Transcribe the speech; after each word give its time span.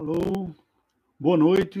Alô, 0.00 0.50
boa 1.18 1.36
noite. 1.36 1.78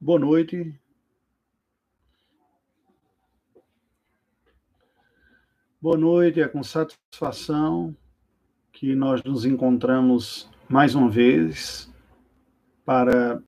Boa 0.00 0.18
noite. 0.18 0.74
Boa 5.80 5.96
noite, 5.96 6.40
é 6.40 6.48
com 6.48 6.64
satisfação 6.64 7.96
que 8.72 8.92
nós 8.96 9.22
nos 9.22 9.44
encontramos 9.44 10.50
mais 10.68 10.96
uma 10.96 11.08
vez 11.08 11.88
para 12.84 13.40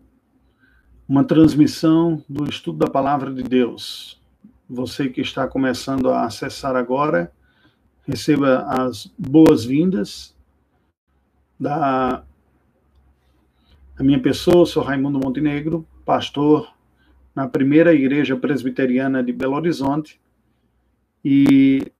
uma 1.08 1.22
transmissão 1.22 2.22
do 2.28 2.48
estudo 2.48 2.78
da 2.78 2.90
palavra 2.90 3.32
de 3.32 3.42
Deus. 3.42 4.20
Você 4.68 5.08
que 5.08 5.20
está 5.20 5.46
começando 5.46 6.10
a 6.10 6.24
acessar 6.24 6.74
agora, 6.74 7.32
receba 8.04 8.62
as 8.68 9.12
boas-vindas 9.16 10.34
da 11.58 12.24
a 13.98 14.02
minha 14.02 14.20
pessoa, 14.20 14.66
sou 14.66 14.82
Raimundo 14.82 15.18
Montenegro, 15.18 15.86
pastor 16.04 16.70
na 17.34 17.48
primeira 17.48 17.94
igreja 17.94 18.36
presbiteriana 18.36 19.22
de 19.22 19.32
Belo 19.32 19.54
Horizonte 19.54 20.20
e 21.24 21.90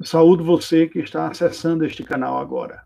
saúdo 0.00 0.44
você 0.44 0.86
que 0.86 1.00
está 1.00 1.26
acessando 1.26 1.84
este 1.84 2.04
canal 2.04 2.38
agora. 2.38 2.84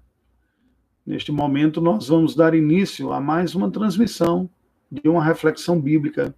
Neste 1.04 1.30
momento, 1.30 1.80
nós 1.80 2.08
vamos 2.08 2.34
dar 2.34 2.54
início 2.54 3.12
a 3.12 3.20
mais 3.20 3.54
uma 3.54 3.70
transmissão 3.70 4.48
de 4.92 5.08
uma 5.08 5.24
reflexão 5.24 5.80
bíblica 5.80 6.34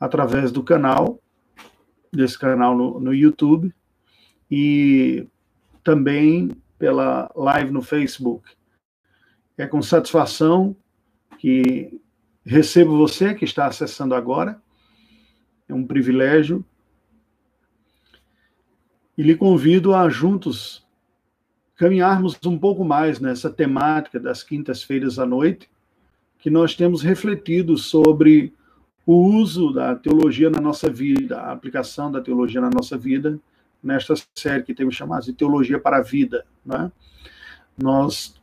através 0.00 0.50
do 0.50 0.62
canal, 0.62 1.20
desse 2.10 2.38
canal 2.38 2.74
no, 2.74 2.98
no 2.98 3.12
YouTube, 3.12 3.74
e 4.50 5.28
também 5.84 6.50
pela 6.78 7.30
live 7.36 7.70
no 7.70 7.82
Facebook. 7.82 8.50
É 9.58 9.66
com 9.66 9.82
satisfação 9.82 10.74
que 11.38 12.00
recebo 12.44 12.96
você 12.96 13.34
que 13.34 13.44
está 13.44 13.66
acessando 13.66 14.14
agora. 14.14 14.62
É 15.68 15.74
um 15.74 15.86
privilégio. 15.86 16.64
E 19.16 19.22
lhe 19.22 19.36
convido 19.36 19.94
a 19.94 20.08
juntos 20.08 20.86
caminharmos 21.76 22.38
um 22.46 22.58
pouco 22.58 22.84
mais 22.84 23.20
nessa 23.20 23.50
temática 23.50 24.18
das 24.18 24.42
quintas-feiras 24.42 25.18
à 25.18 25.26
noite, 25.26 25.68
que 26.38 26.50
nós 26.50 26.74
temos 26.74 27.02
refletido 27.02 27.76
sobre 27.76 28.52
o 29.04 29.14
uso 29.14 29.72
da 29.72 29.94
teologia 29.94 30.50
na 30.50 30.60
nossa 30.60 30.90
vida, 30.90 31.40
a 31.40 31.52
aplicação 31.52 32.12
da 32.12 32.20
teologia 32.20 32.60
na 32.60 32.70
nossa 32.70 32.96
vida, 32.96 33.38
nesta 33.82 34.14
série 34.34 34.62
que 34.62 34.74
temos 34.74 34.94
chamado 34.94 35.24
de 35.24 35.32
Teologia 35.32 35.78
para 35.78 35.98
a 35.98 36.02
Vida. 36.02 36.44
Né? 36.64 36.90
Nós 37.76 38.34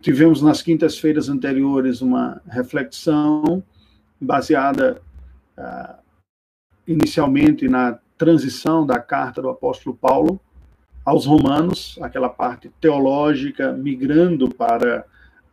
tivemos 0.00 0.40
nas 0.40 0.62
quintas-feiras 0.62 1.28
anteriores 1.28 2.00
uma 2.00 2.40
reflexão 2.48 3.62
baseada 4.20 5.02
uh, 5.58 5.98
inicialmente 6.86 7.68
na 7.68 7.98
transição 8.16 8.86
da 8.86 8.98
carta 8.98 9.42
do 9.42 9.50
apóstolo 9.50 9.94
Paulo 9.94 10.40
aos 11.04 11.26
romanos, 11.26 11.98
aquela 12.00 12.28
parte 12.28 12.70
teológica 12.80 13.72
migrando 13.72 14.48
para 14.48 15.04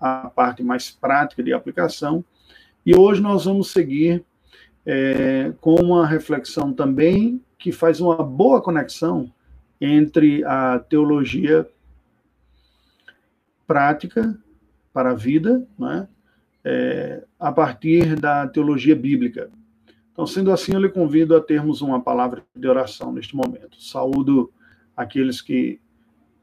a 0.04 0.30
parte 0.30 0.62
mais 0.62 0.92
prática 0.92 1.42
de 1.42 1.54
aplicação. 1.54 2.26
E 2.86 2.94
hoje 2.94 3.22
nós 3.22 3.46
vamos 3.46 3.72
seguir 3.72 4.26
é, 4.86 5.54
com 5.62 5.76
uma 5.76 6.06
reflexão 6.06 6.74
também 6.74 7.42
que 7.58 7.72
faz 7.72 8.02
uma 8.02 8.22
boa 8.22 8.62
conexão 8.62 9.32
entre 9.80 10.44
a 10.44 10.80
teologia 10.80 11.66
prática 13.66 14.38
para 14.92 15.12
a 15.12 15.16
vida, 15.16 15.66
né, 15.80 16.06
é, 16.66 17.24
a 17.40 17.52
partir 17.52 18.20
da 18.20 18.46
teologia 18.46 18.96
bíblica. 18.96 19.50
Então, 20.12 20.28
sendo 20.28 20.52
assim, 20.52 20.74
eu 20.74 20.82
lhe 20.82 20.90
convido 20.90 21.34
a 21.34 21.42
termos 21.42 21.82
uma 21.82 22.02
palavra 22.02 22.44
de 22.54 22.68
oração 22.68 23.14
neste 23.14 23.36
momento. 23.38 23.82
Saúdo 23.82 24.52
aqueles 24.96 25.42
que 25.42 25.80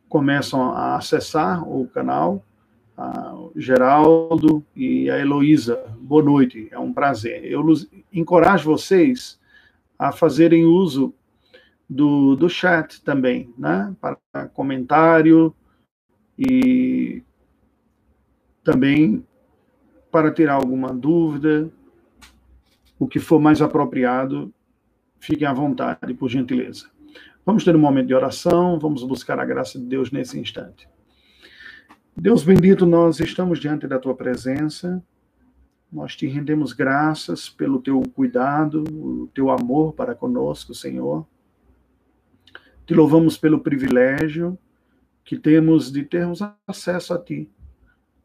começam 0.09 0.73
a 0.73 0.97
acessar 0.97 1.63
o 1.69 1.87
canal 1.87 2.43
a 3.01 3.35
Geraldo 3.57 4.63
e 4.77 5.09
a 5.09 5.19
Heloísa. 5.19 5.83
Boa 5.99 6.23
noite, 6.23 6.69
é 6.71 6.79
um 6.79 6.93
prazer. 6.93 7.43
Eu 7.47 7.65
encorajo 8.13 8.71
vocês 8.71 9.41
a 9.99 10.13
fazerem 10.13 10.67
uso 10.67 11.15
do, 11.89 12.37
do 12.37 12.47
chat 12.51 13.03
também, 13.03 13.55
né? 13.57 13.97
Para 13.99 14.49
comentário 14.49 15.55
e 16.39 17.23
também 18.63 19.25
para 20.11 20.31
tirar 20.31 20.55
alguma 20.55 20.93
dúvida, 20.93 21.71
o 22.99 23.09
que 23.09 23.19
for 23.19 23.41
mais 23.41 23.63
apropriado, 23.63 24.53
fiquem 25.19 25.47
à 25.47 25.55
vontade, 25.55 26.13
por 26.13 26.29
gentileza. 26.29 26.91
Vamos 27.47 27.65
ter 27.65 27.75
um 27.75 27.81
momento 27.81 28.09
de 28.09 28.15
oração, 28.15 28.79
vamos 28.79 29.03
buscar 29.05 29.39
a 29.39 29.45
graça 29.47 29.79
de 29.79 29.87
Deus 29.87 30.11
nesse 30.11 30.39
instante. 30.39 30.87
Deus 32.17 32.43
bendito, 32.43 32.85
nós 32.85 33.21
estamos 33.21 33.59
diante 33.59 33.87
da 33.87 33.99
tua 33.99 34.15
presença. 34.15 35.03
Nós 35.91 36.15
te 36.15 36.27
rendemos 36.27 36.73
graças 36.73 37.49
pelo 37.49 37.81
teu 37.81 38.01
cuidado, 38.15 38.85
o 38.93 39.29
teu 39.33 39.51
amor 39.51 39.95
para 39.95 40.15
conosco, 40.15 40.75
Senhor. 40.75 41.27
Te 42.87 42.95
louvamos 42.95 43.39
pelo 43.39 43.61
privilégio 43.61 44.59
que 45.25 45.39
temos 45.39 45.91
de 45.91 46.05
termos 46.05 46.41
acesso 46.67 47.15
a 47.15 47.19
ti, 47.19 47.49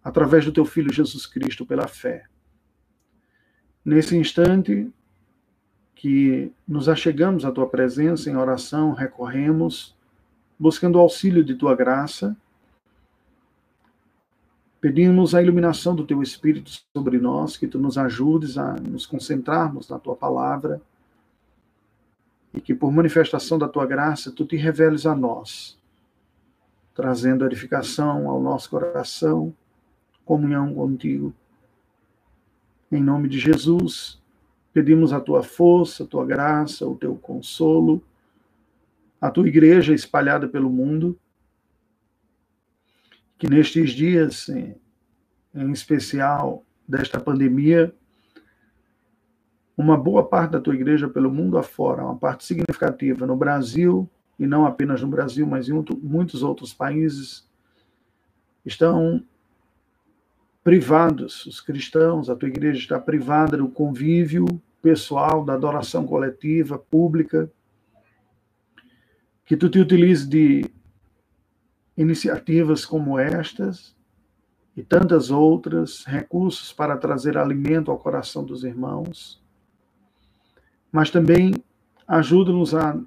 através 0.03 0.44
do 0.44 0.52
teu 0.52 0.66
filho 0.66 0.91
Jesus 0.91 1.25
Cristo, 1.25 1.66
pela 1.66 1.88
fé. 1.88 2.25
Nesse 3.84 4.17
instante 4.17 4.91
que 5.94 6.52
nos 6.67 6.90
achegamos 6.90 7.46
à 7.46 7.52
tua 7.52 7.69
presença 7.69 8.29
em 8.29 8.35
oração, 8.35 8.94
recorremos, 8.94 9.96
buscando 10.59 10.96
o 10.97 11.02
auxílio 11.02 11.44
de 11.44 11.56
tua 11.56 11.75
graça 11.75 12.35
Pedimos 14.85 15.34
a 15.34 15.41
iluminação 15.41 15.96
do 15.96 16.06
teu 16.06 16.22
Espírito 16.22 16.69
sobre 16.96 17.18
nós, 17.18 17.57
que 17.57 17.66
tu 17.66 17.79
nos 17.79 17.97
ajudes 17.97 18.56
a 18.56 18.75
nos 18.75 19.07
concentrarmos 19.07 19.90
na 19.90 19.97
tua 19.97 20.16
palavra 20.16 20.79
e 22.53 22.62
que 22.62 22.75
por 22.75 22.91
manifestação 22.91 23.57
da 23.57 23.68
tua 23.68 23.88
graça 23.88 24.31
tu 24.31 24.46
te 24.46 24.56
reveles 24.56 25.07
a 25.07 25.16
nós, 25.16 25.75
trazendo 26.94 27.47
edificação 27.47 28.29
ao 28.29 28.40
nosso 28.40 28.69
coração, 28.69 29.51
comunhão 30.23 30.72
contigo. 30.75 31.34
Em 32.91 33.02
nome 33.02 33.28
de 33.28 33.40
Jesus, 33.40 34.22
pedimos 34.72 35.12
a 35.12 35.19
tua 35.19 35.41
força, 35.41 36.03
a 36.03 36.06
tua 36.06 36.28
graça, 36.28 36.85
o 36.85 36.96
teu 36.96 37.16
consolo, 37.16 38.03
a 39.19 39.31
tua 39.31 39.47
igreja 39.47 39.96
espalhada 39.96 40.47
pelo 40.47 40.69
mundo 40.69 41.17
que 43.38 43.50
nestes 43.50 43.91
dias, 43.91 44.50
em 44.50 45.72
especial 45.72 46.63
desta 46.88 47.19
pandemia, 47.19 47.94
uma 49.78 49.97
boa 49.97 50.25
parte 50.25 50.51
da 50.51 50.62
tua 50.62 50.75
igreja 50.75 51.09
pelo 51.09 51.31
mundo 51.31 51.57
afora, 51.57 52.03
uma 52.03 52.16
parte 52.16 52.46
significativa 52.46 53.25
no 53.25 53.35
Brasil, 53.35 54.09
e 54.40 54.47
não 54.47 54.66
apenas 54.66 55.01
no 55.01 55.07
Brasil, 55.07 55.46
mas 55.46 55.68
em 55.68 55.73
muitos 56.01 56.44
outros 56.44 56.73
países, 56.73 57.47
estão 58.66 59.23
privados, 60.63 61.46
os 61.46 61.62
cristãos, 61.62 62.29
a 62.29 62.35
tua 62.35 62.50
igreja 62.50 62.79
está 62.79 62.99
privada 62.99 63.58
do 63.58 63.70
convívio 63.70 64.46
pessoal, 64.81 65.43
da 65.43 65.53
adoração 65.53 66.05
coletiva, 66.08 66.78
pública, 66.78 67.52
que 69.46 69.55
tu 69.55 69.70
te 69.70 69.79
utilize 69.79 70.28
de 70.28 70.66
iniciativas 71.97 72.85
como 72.85 73.17
estas 73.17 73.95
e 74.75 74.83
tantas 74.83 75.31
outras, 75.31 76.03
recursos 76.05 76.73
para 76.73 76.97
trazer 76.97 77.37
alimento 77.37 77.89
ao 77.89 77.97
coração 77.97 78.43
dos 78.43 78.63
irmãos, 78.63 79.41
mas 80.91 81.09
também 81.09 81.53
ajuda-nos 82.07 82.75
a 82.75 82.99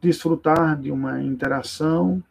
desfrutar 0.00 0.80
de 0.80 0.90
uma 0.90 1.22
interação, 1.22 2.22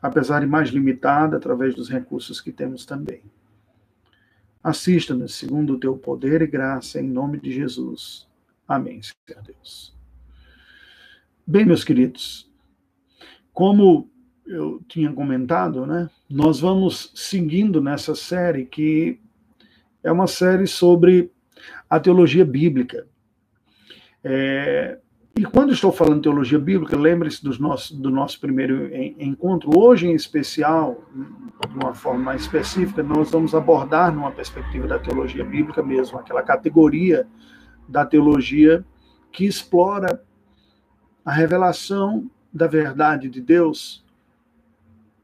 apesar 0.00 0.40
de 0.40 0.46
mais 0.46 0.70
limitada, 0.70 1.36
através 1.36 1.74
dos 1.74 1.88
recursos 1.88 2.40
que 2.40 2.52
temos 2.52 2.86
também. 2.86 3.22
Assista-nos 4.62 5.34
segundo 5.34 5.74
o 5.74 5.80
teu 5.80 5.96
poder 5.96 6.42
e 6.42 6.46
graça, 6.46 7.00
em 7.00 7.08
nome 7.08 7.40
de 7.40 7.50
Jesus. 7.50 8.28
Amém, 8.68 9.00
Senhor 9.02 9.42
Deus. 9.42 9.96
Bem, 11.44 11.64
meus 11.64 11.82
queridos, 11.82 12.48
como 13.52 14.08
eu 14.50 14.82
tinha 14.88 15.12
comentado, 15.12 15.86
né? 15.86 16.10
Nós 16.28 16.58
vamos 16.60 17.12
seguindo 17.14 17.80
nessa 17.80 18.14
série 18.16 18.66
que 18.66 19.20
é 20.02 20.10
uma 20.10 20.26
série 20.26 20.66
sobre 20.66 21.30
a 21.88 22.00
teologia 22.00 22.44
bíblica. 22.44 23.06
É, 24.24 24.98
e 25.38 25.44
quando 25.44 25.72
estou 25.72 25.92
falando 25.92 26.22
teologia 26.22 26.58
bíblica, 26.58 26.96
lembre-se 26.96 27.42
do 27.44 27.56
nosso, 27.60 27.96
do 27.96 28.10
nosso 28.10 28.40
primeiro 28.40 28.90
encontro. 29.18 29.70
Hoje, 29.78 30.08
em 30.08 30.14
especial, 30.14 31.04
de 31.14 31.74
uma 31.78 31.94
forma 31.94 32.20
mais 32.24 32.42
específica, 32.42 33.02
nós 33.04 33.30
vamos 33.30 33.54
abordar 33.54 34.12
numa 34.12 34.32
perspectiva 34.32 34.88
da 34.88 34.98
teologia 34.98 35.44
bíblica 35.44 35.82
mesmo, 35.82 36.18
aquela 36.18 36.42
categoria 36.42 37.26
da 37.88 38.04
teologia 38.04 38.84
que 39.30 39.46
explora 39.46 40.22
a 41.24 41.32
revelação 41.32 42.28
da 42.52 42.66
verdade 42.66 43.28
de 43.28 43.40
Deus, 43.40 44.04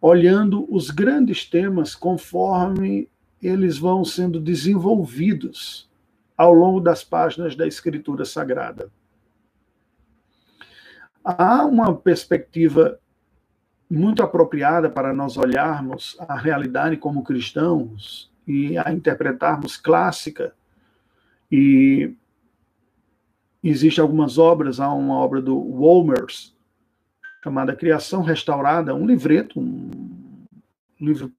olhando 0.01 0.67
os 0.73 0.91
grandes 0.91 1.45
temas 1.45 1.95
conforme 1.95 3.09
eles 3.43 3.79
vão 3.79 4.05
sendo 4.05 4.41
desenvolvidos 4.41 5.89
ao 6.37 6.53
longo 6.53 6.81
das 6.81 7.03
páginas 7.05 7.55
da 7.55 7.67
Escritura 7.67 8.25
Sagrada 8.25 8.91
há 11.27 11.65
uma 11.65 11.93
perspectiva 11.93 13.01
muito 13.91 14.23
apropriada 14.23 14.89
para 14.89 15.13
nós 15.13 15.37
olharmos 15.37 16.17
a 16.21 16.37
realidade 16.37 16.97
como 16.97 17.25
cristãos 17.25 18.33
e 18.47 18.79
a 18.79 18.93
interpretarmos 18.93 19.77
clássica. 19.77 20.55
E 21.51 22.15
existem 23.63 24.01
algumas 24.01 24.39
obras, 24.39 24.79
há 24.79 24.93
uma 24.93 25.15
obra 25.15 25.43
do 25.43 25.59
Wolmers, 25.59 26.56
chamada 27.47 27.77
Criação 27.77 28.23
Restaurada, 28.23 28.93
um 28.93 29.07
livreto, 29.07 29.61
um 29.61 30.19
livro 31.01 31.33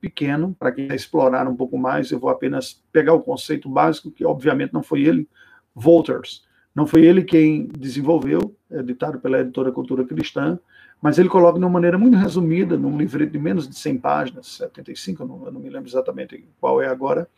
pequeno, 0.00 0.56
para 0.58 0.72
quem 0.72 0.88
quer 0.88 0.94
explorar 0.94 1.46
um 1.46 1.54
pouco 1.54 1.76
mais, 1.76 2.10
eu 2.10 2.18
vou 2.18 2.30
apenas 2.30 2.82
pegar 2.90 3.12
o 3.12 3.20
conceito 3.20 3.68
básico, 3.68 4.10
que 4.10 4.24
obviamente 4.24 4.72
não 4.72 4.82
foi 4.82 5.02
ele, 5.02 5.28
Wolters, 5.74 6.46
não 6.74 6.86
foi 6.86 7.04
ele 7.04 7.22
quem 7.22 7.68
desenvolveu, 7.78 8.56
editado 8.70 9.20
pela 9.20 9.40
editora 9.40 9.70
Cultura 9.70 10.02
Cristã, 10.06 10.58
mas 11.00 11.18
ele 11.18 11.28
coloca 11.28 11.58
de 11.58 11.64
uma 11.66 11.70
maneira 11.70 11.98
muito 11.98 12.16
resumida, 12.16 12.78
num 12.78 12.96
livreto 12.96 13.32
de 13.32 13.38
menos 13.38 13.68
de 13.68 13.76
100 13.76 13.98
páginas, 13.98 14.46
75, 14.46 15.24
eu 15.24 15.26
não, 15.28 15.44
eu 15.44 15.52
não 15.52 15.60
me 15.60 15.68
lembro 15.68 15.90
exatamente 15.90 16.42
qual 16.58 16.80
é 16.80 16.88
agora, 16.88 17.28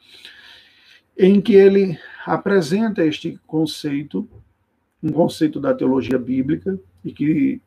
em 1.18 1.40
que 1.40 1.56
ele 1.56 1.98
apresenta 2.24 3.04
este 3.04 3.36
conceito, 3.48 4.28
um 5.02 5.10
conceito 5.10 5.58
da 5.58 5.74
teologia 5.74 6.18
bíblica, 6.18 6.78
e 7.04 7.12
que 7.12 7.60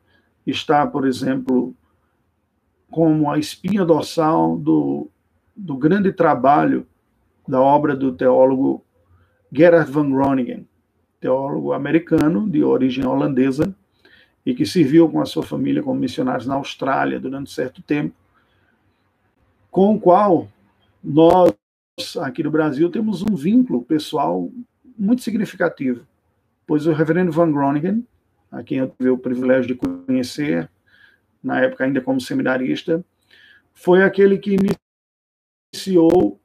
está, 0.46 0.86
por 0.86 1.06
exemplo, 1.06 1.74
como 2.90 3.30
a 3.30 3.38
espinha 3.38 3.84
dorsal 3.84 4.56
do, 4.56 5.08
do 5.54 5.76
grande 5.76 6.12
trabalho 6.12 6.86
da 7.46 7.60
obra 7.60 7.96
do 7.96 8.12
teólogo 8.12 8.84
Gerhard 9.52 9.90
van 9.90 10.10
Groningen, 10.10 10.66
teólogo 11.20 11.72
americano 11.72 12.48
de 12.48 12.62
origem 12.62 13.06
holandesa 13.06 13.74
e 14.44 14.54
que 14.54 14.64
serviu 14.64 15.08
com 15.08 15.20
a 15.20 15.26
sua 15.26 15.42
família 15.42 15.82
como 15.82 16.00
missionários 16.00 16.46
na 16.46 16.54
Austrália 16.54 17.20
durante 17.20 17.50
certo 17.50 17.82
tempo, 17.82 18.14
com 19.70 19.94
o 19.94 20.00
qual 20.00 20.48
nós, 21.02 21.52
aqui 22.20 22.42
no 22.42 22.50
Brasil, 22.50 22.90
temos 22.90 23.22
um 23.22 23.34
vínculo 23.34 23.82
pessoal 23.82 24.50
muito 24.98 25.22
significativo, 25.22 26.06
pois 26.66 26.86
o 26.86 26.92
reverendo 26.92 27.32
Van 27.32 27.50
Groningen, 27.50 28.04
a 28.50 28.62
quem 28.62 28.78
eu 28.78 28.88
tive 28.88 29.10
o 29.10 29.18
privilégio 29.18 29.68
de 29.68 29.74
conhecer, 29.74 30.68
na 31.42 31.60
época 31.60 31.84
ainda 31.84 32.00
como 32.00 32.20
seminarista, 32.20 33.04
foi 33.72 34.02
aquele 34.02 34.38
que 34.38 34.56
iniciou, 35.74 36.40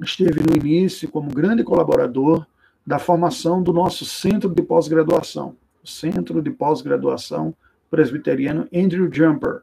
esteve 0.00 0.40
no 0.40 0.56
início 0.56 1.10
como 1.10 1.30
grande 1.30 1.64
colaborador 1.64 2.46
da 2.86 2.98
formação 2.98 3.62
do 3.62 3.72
nosso 3.72 4.04
centro 4.04 4.50
de 4.50 4.62
pós-graduação, 4.62 5.56
o 5.82 5.88
Centro 5.88 6.40
de 6.40 6.50
Pós-Graduação 6.50 7.54
Presbiteriano 7.90 8.68
Andrew 8.72 9.12
Jumper, 9.12 9.62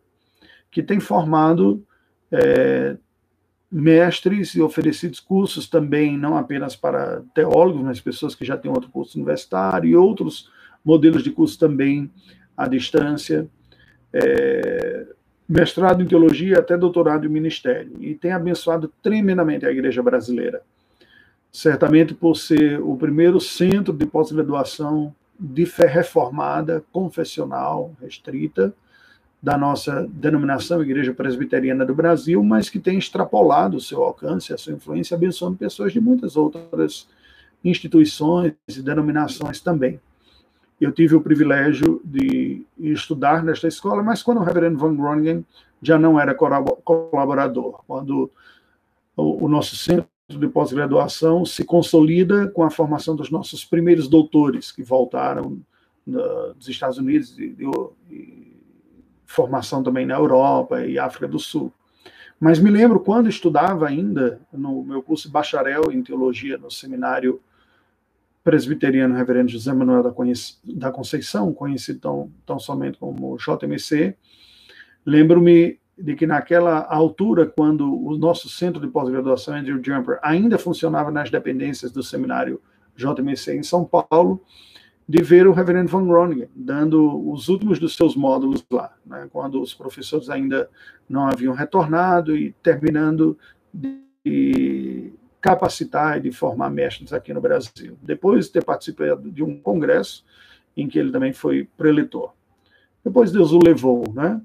que 0.69 0.83
tem 0.83 1.00
formado 1.00 1.83
é, 2.31 2.98
mestres 3.71 4.56
e 4.56 4.62
oferecido 4.62 5.18
cursos 5.24 5.68
também, 5.68 6.18
não 6.18 6.38
apenas 6.38 6.75
para 6.75 7.21
teólogos, 7.33 7.83
mas 7.83 8.01
pessoas 8.01 8.36
que 8.36 8.45
já 8.45 8.57
têm 8.57 8.71
outro 8.71 8.89
curso 8.89 9.18
universitário 9.18 9.89
e 9.89 9.95
outros 9.95 10.50
modelos 10.83 11.23
de 11.23 11.31
curso 11.31 11.57
também 11.57 12.09
à 12.55 12.67
distância, 12.67 13.47
é, 14.13 15.05
mestrado 15.47 16.01
em 16.01 16.05
teologia 16.05 16.59
até 16.59 16.77
doutorado 16.77 17.25
em 17.25 17.29
ministério, 17.29 17.93
e 17.99 18.15
tem 18.15 18.31
abençoado 18.31 18.91
tremendamente 19.01 19.65
a 19.65 19.71
igreja 19.71 20.01
brasileira 20.01 20.61
certamente 21.51 22.13
por 22.13 22.35
ser 22.35 22.79
o 22.81 22.95
primeiro 22.95 23.39
centro 23.39 23.93
de 23.93 24.05
pós-graduação 24.05 25.13
de 25.39 25.65
fé 25.65 25.85
reformada, 25.85 26.83
confessional, 26.91 27.93
restrita, 28.01 28.73
da 29.41 29.57
nossa 29.57 30.05
denominação 30.11 30.81
Igreja 30.81 31.13
Presbiteriana 31.13 31.85
do 31.85 31.95
Brasil, 31.95 32.43
mas 32.43 32.69
que 32.69 32.77
tem 32.77 32.97
extrapolado 32.97 33.77
o 33.77 33.81
seu 33.81 34.03
alcance, 34.03 34.53
a 34.53 34.57
sua 34.57 34.73
influência, 34.73 35.15
abençoando 35.15 35.55
pessoas 35.55 35.93
de 35.93 36.01
muitas 36.01 36.35
outras 36.35 37.07
instituições 37.63 38.53
e 38.67 38.81
denominações 38.81 39.61
também. 39.61 39.99
Eu 40.79 40.91
tive 40.91 41.15
o 41.15 41.21
privilégio 41.21 42.01
de 42.05 42.65
estudar 42.79 43.43
nesta 43.43 43.67
escola, 43.67 44.01
mas 44.01 44.23
quando 44.23 44.39
o 44.39 44.43
reverendo 44.43 44.77
Van 44.77 44.95
Groningen 44.95 45.45
já 45.81 45.97
não 45.97 46.19
era 46.19 46.33
colaborador, 46.33 47.81
quando 47.85 48.31
o 49.15 49.47
nosso 49.47 49.75
centro 49.75 50.07
de 50.29 50.47
pós-graduação 50.47 51.43
se 51.43 51.65
consolida 51.65 52.47
com 52.49 52.63
a 52.63 52.69
formação 52.69 53.15
dos 53.15 53.29
nossos 53.29 53.65
primeiros 53.65 54.07
doutores 54.07 54.71
que 54.71 54.83
voltaram 54.83 55.61
dos 56.55 56.67
Estados 56.67 56.97
Unidos 56.97 57.37
e, 57.37 57.55
e, 58.09 58.57
formação 59.25 59.83
também 59.83 60.05
na 60.05 60.15
Europa 60.15 60.85
e 60.85 60.97
África 60.97 61.27
do 61.27 61.39
Sul. 61.39 61.71
Mas 62.39 62.57
me 62.57 62.69
lembro 62.69 62.99
quando 62.99 63.29
estudava 63.29 63.87
ainda 63.87 64.39
no 64.51 64.83
meu 64.83 65.03
curso 65.03 65.27
de 65.27 65.33
bacharel 65.33 65.91
em 65.91 66.01
teologia 66.01 66.57
no 66.57 66.71
seminário 66.71 67.41
presbiteriano 68.49 69.15
Reverendo 69.15 69.51
José 69.51 69.71
Manuel 69.71 70.01
da, 70.01 70.11
da 70.73 70.91
Conceição, 70.91 71.53
conhecido 71.53 71.99
tão, 71.99 72.31
tão 72.47 72.57
somente 72.57 72.97
como 72.97 73.37
JMC, 73.37 74.15
lembro-me 75.05 75.79
de 75.95 76.15
que 76.15 76.25
naquela 76.25 76.83
altura, 76.83 77.45
quando 77.45 77.85
o 77.93 78.17
nosso 78.17 78.49
centro 78.49 78.81
de 78.81 78.87
pós-graduação, 78.87 79.53
Andrew 79.53 79.79
Jumper, 79.83 80.17
ainda 80.23 80.57
funcionava 80.57 81.11
nas 81.11 81.29
dependências 81.29 81.91
do 81.91 82.01
seminário 82.01 82.59
JMC 82.95 83.56
em 83.56 83.61
São 83.61 83.85
Paulo, 83.85 84.44
de 85.07 85.21
ver 85.21 85.45
o 85.45 85.53
reverendo 85.53 85.91
Van 85.91 86.07
Groningen 86.07 86.49
dando 86.56 87.29
os 87.31 87.49
últimos 87.49 87.77
dos 87.77 87.95
seus 87.95 88.15
módulos 88.15 88.65
lá, 88.71 88.95
né, 89.06 89.29
quando 89.31 89.61
os 89.61 89.75
professores 89.75 90.27
ainda 90.27 90.68
não 91.07 91.27
haviam 91.27 91.53
retornado 91.53 92.35
e 92.35 92.51
terminando 92.63 93.37
de 93.71 95.13
capacitar 95.41 96.17
e 96.17 96.21
de 96.21 96.31
formar 96.31 96.69
mestres 96.69 97.13
aqui 97.13 97.33
no 97.33 97.41
Brasil. 97.41 97.97
Depois 98.01 98.45
de 98.45 98.53
ter 98.53 98.63
participado 98.63 99.31
de 99.31 99.43
um 99.43 99.59
congresso 99.59 100.25
em 100.75 100.87
que 100.87 100.99
ele 100.99 101.11
também 101.11 101.33
foi 101.33 101.67
preletor. 101.77 102.33
Depois 103.03 103.31
Deus 103.31 103.51
o 103.51 103.59
levou, 103.59 104.03
né? 104.13 104.41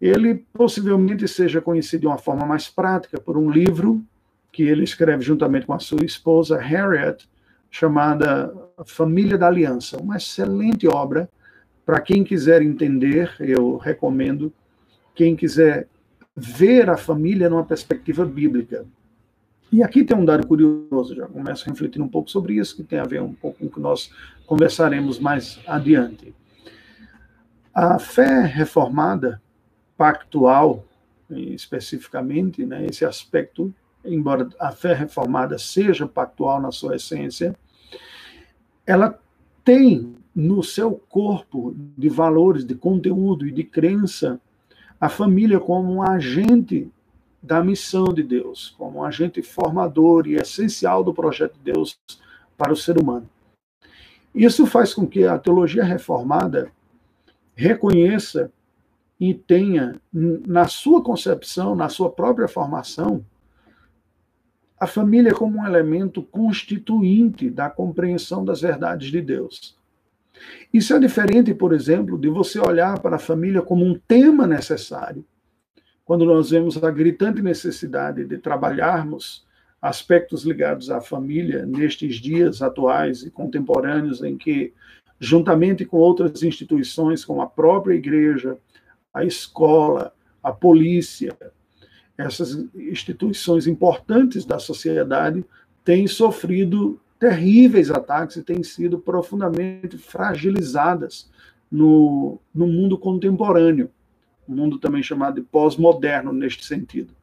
ele 0.00 0.46
possivelmente 0.52 1.26
seja 1.26 1.60
conhecido 1.60 2.02
de 2.02 2.06
uma 2.06 2.18
forma 2.18 2.46
mais 2.46 2.68
prática 2.68 3.20
por 3.20 3.36
um 3.36 3.50
livro 3.50 4.02
que 4.52 4.62
ele 4.62 4.84
escreve 4.84 5.22
juntamente 5.22 5.66
com 5.66 5.74
a 5.74 5.78
sua 5.78 6.04
esposa 6.04 6.58
Harriet, 6.58 7.28
chamada 7.70 8.54
Família 8.86 9.36
da 9.36 9.46
Aliança, 9.46 10.00
uma 10.00 10.16
excelente 10.16 10.86
obra 10.86 11.28
para 11.84 12.00
quem 12.00 12.22
quiser 12.22 12.62
entender, 12.62 13.34
eu 13.40 13.76
recomendo, 13.76 14.52
quem 15.14 15.34
quiser 15.34 15.88
ver 16.36 16.88
a 16.88 16.96
família 16.96 17.48
numa 17.48 17.64
perspectiva 17.64 18.24
bíblica. 18.24 18.86
E 19.70 19.82
aqui 19.82 20.02
tem 20.02 20.16
um 20.16 20.24
dado 20.24 20.46
curioso, 20.46 21.14
já 21.14 21.26
começo 21.26 21.64
a 21.68 21.70
refletir 21.70 22.00
um 22.00 22.08
pouco 22.08 22.30
sobre 22.30 22.54
isso, 22.54 22.74
que 22.74 22.82
tem 22.82 22.98
a 22.98 23.04
ver 23.04 23.20
um 23.20 23.34
pouco 23.34 23.58
com 23.58 23.66
o 23.66 23.70
que 23.70 23.80
nós 23.80 24.10
conversaremos 24.46 25.18
mais 25.18 25.60
adiante. 25.66 26.34
A 27.74 27.98
fé 27.98 28.42
reformada 28.42 29.42
pactual, 29.96 30.84
especificamente, 31.30 32.64
né, 32.64 32.86
esse 32.86 33.04
aspecto, 33.04 33.72
embora 34.04 34.48
a 34.58 34.72
fé 34.72 34.94
reformada 34.94 35.58
seja 35.58 36.06
pactual 36.06 36.62
na 36.62 36.72
sua 36.72 36.96
essência, 36.96 37.54
ela 38.86 39.18
tem 39.62 40.16
no 40.34 40.62
seu 40.62 40.92
corpo 40.92 41.76
de 41.96 42.08
valores, 42.08 42.64
de 42.64 42.74
conteúdo 42.74 43.46
e 43.46 43.52
de 43.52 43.64
crença 43.64 44.40
a 45.00 45.08
família 45.08 45.60
como 45.60 45.92
um 45.92 46.02
agente 46.02 46.90
da 47.48 47.64
missão 47.64 48.12
de 48.12 48.22
Deus, 48.22 48.74
como 48.76 48.98
um 48.98 49.04
agente 49.04 49.40
formador 49.40 50.26
e 50.26 50.34
essencial 50.34 51.02
do 51.02 51.14
projeto 51.14 51.54
de 51.54 51.72
Deus 51.72 51.98
para 52.58 52.74
o 52.74 52.76
ser 52.76 53.00
humano. 53.00 53.26
Isso 54.34 54.66
faz 54.66 54.92
com 54.92 55.06
que 55.06 55.24
a 55.24 55.38
teologia 55.38 55.82
reformada 55.82 56.70
reconheça 57.56 58.52
e 59.18 59.32
tenha 59.32 59.98
na 60.12 60.68
sua 60.68 61.02
concepção, 61.02 61.74
na 61.74 61.88
sua 61.88 62.10
própria 62.10 62.46
formação, 62.46 63.24
a 64.78 64.86
família 64.86 65.32
como 65.34 65.58
um 65.58 65.66
elemento 65.66 66.22
constituinte 66.22 67.48
da 67.48 67.70
compreensão 67.70 68.44
das 68.44 68.60
verdades 68.60 69.10
de 69.10 69.22
Deus. 69.22 69.74
Isso 70.70 70.94
é 70.94 71.00
diferente, 71.00 71.54
por 71.54 71.72
exemplo, 71.72 72.18
de 72.18 72.28
você 72.28 72.60
olhar 72.60 73.00
para 73.00 73.16
a 73.16 73.18
família 73.18 73.62
como 73.62 73.86
um 73.86 73.98
tema 73.98 74.46
necessário. 74.46 75.24
Quando 76.08 76.24
nós 76.24 76.48
vemos 76.48 76.82
a 76.82 76.90
gritante 76.90 77.42
necessidade 77.42 78.24
de 78.24 78.38
trabalharmos 78.38 79.44
aspectos 79.80 80.42
ligados 80.42 80.90
à 80.90 81.02
família 81.02 81.66
nestes 81.66 82.16
dias 82.16 82.62
atuais 82.62 83.24
e 83.24 83.30
contemporâneos 83.30 84.22
em 84.24 84.34
que, 84.34 84.72
juntamente 85.20 85.84
com 85.84 85.98
outras 85.98 86.42
instituições, 86.42 87.26
como 87.26 87.42
a 87.42 87.46
própria 87.46 87.92
igreja, 87.92 88.56
a 89.12 89.22
escola, 89.22 90.14
a 90.42 90.50
polícia, 90.50 91.36
essas 92.16 92.66
instituições 92.74 93.66
importantes 93.66 94.46
da 94.46 94.58
sociedade 94.58 95.44
têm 95.84 96.06
sofrido 96.06 96.98
terríveis 97.18 97.90
ataques 97.90 98.36
e 98.36 98.42
têm 98.42 98.62
sido 98.62 98.98
profundamente 98.98 99.98
fragilizadas 99.98 101.30
no, 101.70 102.40
no 102.54 102.66
mundo 102.66 102.96
contemporâneo, 102.96 103.90
mundo 104.50 104.78
também 104.78 105.02
chamado 105.02 105.36
de 105.36 105.42
pós-moderno 105.42 106.32
neste 106.32 106.64
sentido. 106.64 107.14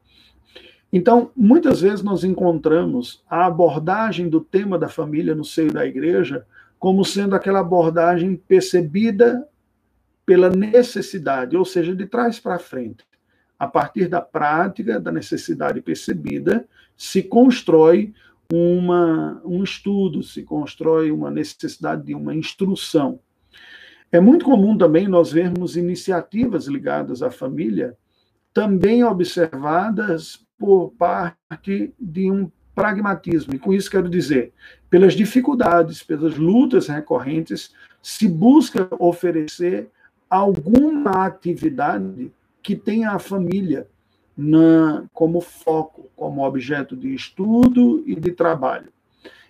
Então, 0.91 1.31
muitas 1.35 1.81
vezes 1.81 2.01
nós 2.01 2.23
encontramos 2.23 3.23
a 3.29 3.45
abordagem 3.45 4.29
do 4.29 4.39
tema 4.39 4.77
da 4.77 4.87
família 4.87 5.35
no 5.35 5.43
seio 5.43 5.71
da 5.71 5.85
igreja 5.85 6.45
como 6.79 7.03
sendo 7.03 7.35
aquela 7.35 7.59
abordagem 7.59 8.35
percebida 8.35 9.47
pela 10.25 10.49
necessidade, 10.49 11.55
ou 11.55 11.65
seja, 11.65 11.95
de 11.95 12.05
trás 12.05 12.39
para 12.39 12.59
frente. 12.59 13.03
A 13.57 13.67
partir 13.67 14.07
da 14.07 14.21
prática, 14.21 14.99
da 14.99 15.11
necessidade 15.11 15.81
percebida, 15.81 16.67
se 16.95 17.23
constrói 17.23 18.13
uma, 18.51 19.41
um 19.43 19.63
estudo, 19.63 20.23
se 20.23 20.43
constrói 20.43 21.11
uma 21.11 21.31
necessidade 21.31 22.03
de 22.03 22.13
uma 22.13 22.35
instrução. 22.35 23.19
É 24.15 24.19
muito 24.21 24.45
comum 24.45 24.77
também 24.77 25.09
nós 25.09 25.29
vermos 25.29 25.75
iniciativas 25.75 26.67
ligadas 26.67 27.21
à 27.21 27.29
família 27.29 27.97
também 28.53 29.03
observadas 29.03 30.41
por 30.57 30.91
parte 30.91 31.93
de 31.99 32.31
um 32.31 32.49
pragmatismo. 32.73 33.53
E 33.53 33.59
com 33.59 33.73
isso 33.73 33.91
quero 33.91 34.07
dizer, 34.07 34.53
pelas 34.89 35.15
dificuldades, 35.15 36.01
pelas 36.01 36.37
lutas 36.37 36.87
recorrentes, 36.87 37.73
se 38.01 38.25
busca 38.25 38.87
oferecer 38.97 39.89
alguma 40.29 41.25
atividade 41.25 42.31
que 42.63 42.73
tenha 42.73 43.11
a 43.11 43.19
família 43.19 43.85
na, 44.37 45.03
como 45.11 45.41
foco, 45.41 46.09
como 46.15 46.41
objeto 46.41 46.95
de 46.95 47.13
estudo 47.13 48.01
e 48.07 48.15
de 48.15 48.31
trabalho. 48.31 48.93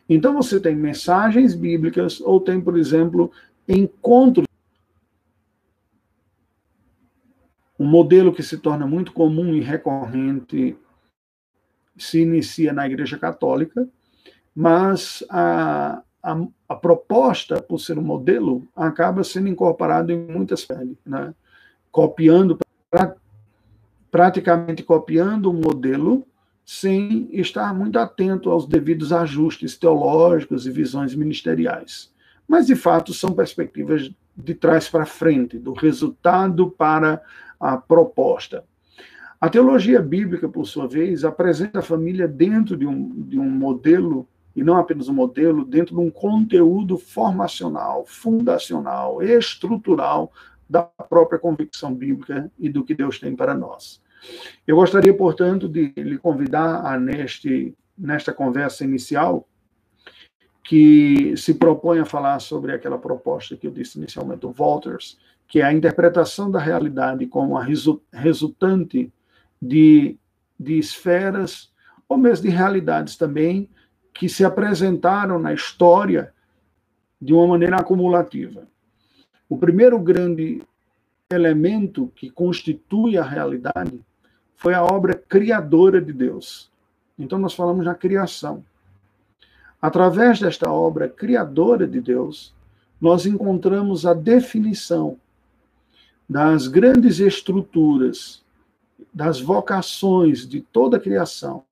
Então 0.10 0.34
você 0.34 0.60
tem 0.60 0.76
mensagens 0.76 1.54
bíblicas 1.54 2.20
ou 2.20 2.40
tem, 2.40 2.60
por 2.60 2.76
exemplo, 2.76 3.32
encontros. 3.70 4.45
Um 7.86 7.88
modelo 7.88 8.34
que 8.34 8.42
se 8.42 8.58
torna 8.58 8.88
muito 8.88 9.14
comum 9.14 9.54
e 9.54 9.62
recorrente 9.62 10.76
se 11.96 12.20
inicia 12.20 12.74
na 12.74 12.88
Igreja 12.88 13.16
Católica, 13.16 13.88
mas 14.56 15.24
a, 15.30 16.02
a, 16.24 16.48
a 16.68 16.76
proposta, 16.76 17.62
por 17.62 17.80
ser 17.80 18.00
um 18.00 18.02
modelo, 18.02 18.68
acaba 18.76 19.24
sendo 19.24 19.50
incorporada 19.50 20.12
em 20.12 20.18
muitas 20.18 20.66
peles, 20.66 20.98
né? 21.06 21.32
copiando, 21.92 22.58
pra, 22.90 23.16
praticamente 24.10 24.82
copiando 24.82 25.52
um 25.52 25.62
modelo 25.62 26.26
sem 26.66 27.30
estar 27.34 27.72
muito 27.72 28.00
atento 28.00 28.50
aos 28.50 28.68
devidos 28.68 29.14
ajustes 29.14 29.78
teológicos 29.78 30.66
e 30.66 30.72
visões 30.72 31.14
ministeriais. 31.14 32.12
Mas, 32.48 32.66
de 32.66 32.76
fato, 32.76 33.14
são 33.14 33.32
perspectivas 33.32 34.12
de 34.36 34.54
trás 34.54 34.90
para 34.90 35.06
frente, 35.06 35.58
do 35.58 35.74
resultado 35.74 36.70
para 36.70 37.22
a 37.60 37.78
proposta. 37.78 38.64
A 39.40 39.50
teologia 39.50 40.02
bíblica, 40.02 40.48
por 40.50 40.66
sua 40.66 40.88
vez, 40.88 41.24
apresenta 41.24 41.80
a 41.80 41.84
família 41.84 42.28
dentro 42.28 42.76
de 42.76 42.86
um, 42.86 43.10
de 43.22 43.38
um 43.38 43.50
modelo, 43.50 44.28
e 44.56 44.64
não 44.64 44.78
apenas 44.78 45.10
um 45.10 45.14
modelo, 45.14 45.66
dentro 45.66 45.96
de 45.96 46.02
um 46.02 46.10
conteúdo 46.10 46.98
formacional, 46.98 48.06
fundacional, 48.06 49.22
estrutural 49.22 50.32
da 50.70 50.82
própria 50.82 51.38
convicção 51.38 51.94
bíblica 51.94 52.52
e 52.58 52.70
do 52.70 52.84
que 52.84 52.96
Deus 52.96 53.20
tem 53.20 53.36
para 53.36 53.54
nós. 53.54 54.02
Eu 54.66 54.78
gostaria, 54.78 55.14
portanto, 55.14 55.70
de 55.70 55.94
lhe 55.96 56.18
convidar 56.18 56.86
a 56.86 57.00
neste, 57.00 57.76
nesta 57.98 58.34
conversa 58.34 58.84
inicial, 58.84 59.48
que 60.66 61.38
se 61.38 61.54
propõe 61.54 62.00
a 62.00 62.06
falar 62.06 62.40
sobre 62.40 62.74
aquela 62.74 62.98
proposta 62.98 63.56
que 63.56 63.68
eu 63.68 63.72
disse 63.72 64.00
inicialmente, 64.00 64.48
o 64.48 64.54
Walters, 64.58 65.18
que 65.48 65.62
é 65.62 65.64
a 65.64 65.72
interpretação 65.72 66.50
da 66.50 66.60
realidade 66.60 67.28
como 67.28 67.56
a 67.56 67.64
resultante 68.12 69.14
de, 69.62 70.18
de 70.60 70.80
esferas, 70.80 71.72
ou 72.10 72.18
mesmo 72.18 72.50
de 72.50 72.52
realidades 72.52 73.16
também, 73.16 73.70
que 74.12 74.28
se 74.28 74.44
apresentaram 74.44 75.38
na 75.38 75.54
história 75.54 76.34
de 77.22 77.32
uma 77.32 77.46
maneira 77.46 77.78
acumulativa. 77.78 78.68
O 79.48 79.60
primeiro 79.60 80.00
grande 80.00 80.64
elemento 81.32 82.12
que 82.16 82.30
constitui 82.32 83.20
a 83.20 83.24
realidade 83.24 84.00
foi 84.56 84.74
a 84.74 84.84
obra 84.84 85.14
criadora 85.14 86.02
de 86.02 86.12
Deus. 86.12 86.72
Então, 87.20 87.38
nós 87.38 87.54
falamos 87.54 87.86
na 87.86 87.94
criação. 87.94 88.64
Através 89.86 90.40
desta 90.40 90.72
obra 90.72 91.08
criadora 91.08 91.86
de 91.86 92.02
Deus, 92.02 92.52
nós 93.00 93.28
encontramos 93.28 94.04
a 94.04 94.16
definição 94.16 95.20
das 96.28 96.68
grandes 96.68 97.20
estruturas 97.20 98.44
das 99.14 99.40
vocações 99.40 100.48
de 100.50 100.60
toda 100.60 100.98
a 100.98 101.00
criação, 101.00 101.66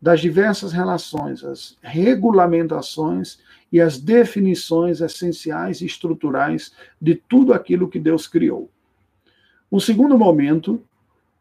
das 0.00 0.20
diversas 0.20 0.70
relações, 0.70 1.42
as 1.42 1.76
regulamentações 1.82 3.40
e 3.72 3.80
as 3.80 3.98
definições 3.98 5.00
essenciais 5.00 5.80
e 5.80 5.86
estruturais 5.86 6.72
de 7.00 7.16
tudo 7.16 7.52
aquilo 7.52 7.88
que 7.88 7.98
Deus 7.98 8.28
criou. 8.28 8.70
O 9.68 9.80
segundo 9.80 10.16
momento, 10.16 10.80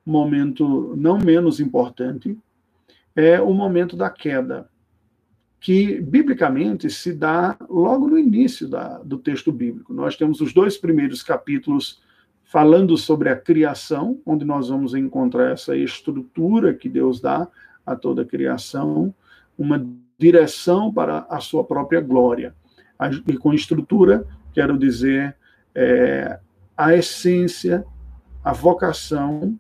momento 0.03 0.95
não 0.97 1.19
menos 1.19 1.59
importante, 1.59 2.35
é 3.15 3.39
o 3.39 3.53
momento 3.53 3.95
da 3.95 4.09
queda, 4.09 4.67
que 5.61 6.01
biblicamente 6.01 6.89
se 6.89 7.13
dá 7.13 7.55
logo 7.69 8.07
no 8.07 8.17
início 8.17 8.67
da, 8.67 8.97
do 8.97 9.19
texto 9.19 9.51
bíblico. 9.51 9.93
Nós 9.93 10.17
temos 10.17 10.41
os 10.41 10.51
dois 10.51 10.75
primeiros 10.75 11.21
capítulos 11.21 12.01
falando 12.43 12.97
sobre 12.97 13.29
a 13.29 13.35
criação, 13.35 14.19
onde 14.25 14.43
nós 14.43 14.69
vamos 14.69 14.95
encontrar 14.95 15.51
essa 15.51 15.77
estrutura 15.77 16.73
que 16.73 16.89
Deus 16.89 17.21
dá 17.21 17.47
a 17.85 17.95
toda 17.95 18.23
a 18.23 18.25
criação, 18.25 19.13
uma 19.55 19.85
direção 20.17 20.91
para 20.91 21.27
a 21.29 21.39
sua 21.39 21.63
própria 21.63 22.01
glória. 22.01 22.55
E 23.27 23.37
com 23.37 23.53
estrutura, 23.53 24.25
quero 24.53 24.75
dizer, 24.79 25.35
é, 25.75 26.39
a 26.75 26.95
essência, 26.95 27.85
a 28.43 28.51
vocação 28.51 29.57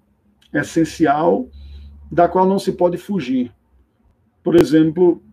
essencial, 0.51 1.47
da 2.11 2.27
qual 2.27 2.47
não 2.47 2.57
se 2.57 2.71
pode 2.71 2.97
fugir. 2.97 3.53
Por 4.43 4.55
exemplo, 4.55 5.23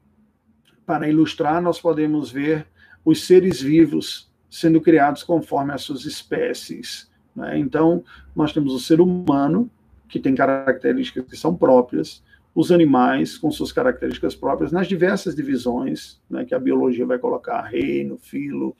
para 0.89 1.09
ilustrar, 1.09 1.63
nós 1.63 1.81
podemos 1.81 2.33
ver 2.33 2.67
os 3.05 3.27
seres 3.27 3.63
vivos 3.63 4.29
sendo 4.51 4.81
criados 4.81 5.23
conforme 5.23 5.73
as 5.73 5.83
suas 5.83 6.05
espécies 6.05 7.09
né? 7.39 7.57
Então, 7.57 8.05
nós 8.35 8.53
temos 8.53 8.75
o 8.75 8.81
ser 8.81 9.01
humano, 9.01 9.71
que 10.09 10.19
tem 10.19 10.35
características 10.35 11.25
que 11.25 11.37
são 11.37 11.55
próprias, 11.55 12.23
os 12.55 12.73
animais 12.73 13.39
com 13.39 13.51
suas 13.51 13.71
características 13.71 14.35
próprias, 14.35 14.73
nas 14.73 14.89
diversas 14.89 15.37
divisões 15.37 16.21
né, 16.29 16.45
que 16.45 16.55
a 16.55 16.59
biologia 16.59 17.07
vai 17.07 17.19
colocar, 17.19 17.63
reino, 17.63 18.19
filo 18.19 18.77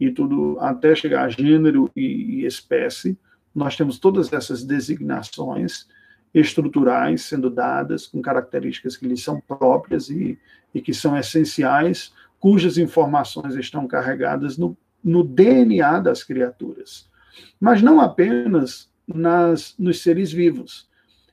e 0.00 0.10
tudo, 0.10 0.58
até 0.58 0.94
chegar 0.94 1.24
a 1.24 1.28
gênero 1.28 1.88
e, 1.94 2.40
e 2.40 2.46
espécie. 2.46 3.16
Nós 3.54 3.76
temos 3.76 3.98
todas 3.98 4.32
essas 4.32 4.64
designações 4.64 5.86
estruturais 6.32 7.22
sendo 7.22 7.50
dadas, 7.50 8.06
com 8.06 8.22
características 8.22 8.96
que 8.96 9.06
lhes 9.06 9.22
são 9.22 9.40
próprias 9.40 10.08
e, 10.08 10.38
e 10.74 10.80
que 10.80 10.94
são 10.94 11.16
essenciais, 11.16 12.12
cujas 12.38 12.78
informações 12.78 13.54
estão 13.54 13.86
carregadas 13.86 14.56
no, 14.56 14.76
no 15.02 15.24
DNA 15.24 16.00
das 16.00 16.22
criaturas 16.22 17.10
mas 17.58 17.82
não 17.82 18.00
apenas 18.00 18.88
nas, 19.06 19.74
nos 19.78 20.02
seres 20.02 20.32
vivos. 20.32 20.88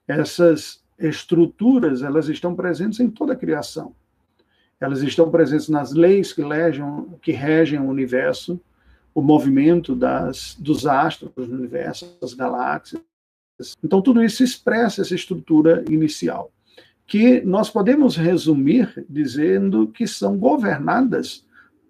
Essas 0.07 0.83
estruturas, 0.97 2.01
elas 2.01 2.27
estão 2.27 2.55
presentes 2.55 2.99
em 2.99 3.09
toda 3.09 3.33
a 3.33 3.35
criação. 3.35 3.95
Elas 4.79 5.01
estão 5.01 5.29
presentes 5.29 5.69
nas 5.69 5.93
leis 5.93 6.33
que, 6.33 6.43
legem, 6.43 6.85
que 7.21 7.31
regem 7.31 7.79
o 7.79 7.89
universo, 7.89 8.59
o 9.13 9.21
movimento 9.21 9.95
das, 9.95 10.55
dos 10.59 10.85
astros 10.85 11.31
no 11.47 11.55
universo, 11.55 12.17
das 12.21 12.33
galáxias. 12.33 13.01
Então, 13.83 14.01
tudo 14.01 14.23
isso 14.23 14.43
expressa 14.43 15.01
essa 15.01 15.15
estrutura 15.15 15.83
inicial, 15.89 16.51
que 17.05 17.41
nós 17.41 17.69
podemos 17.69 18.15
resumir 18.15 19.05
dizendo 19.09 19.87
que 19.87 20.05
são 20.07 20.37
governadas 20.37 21.45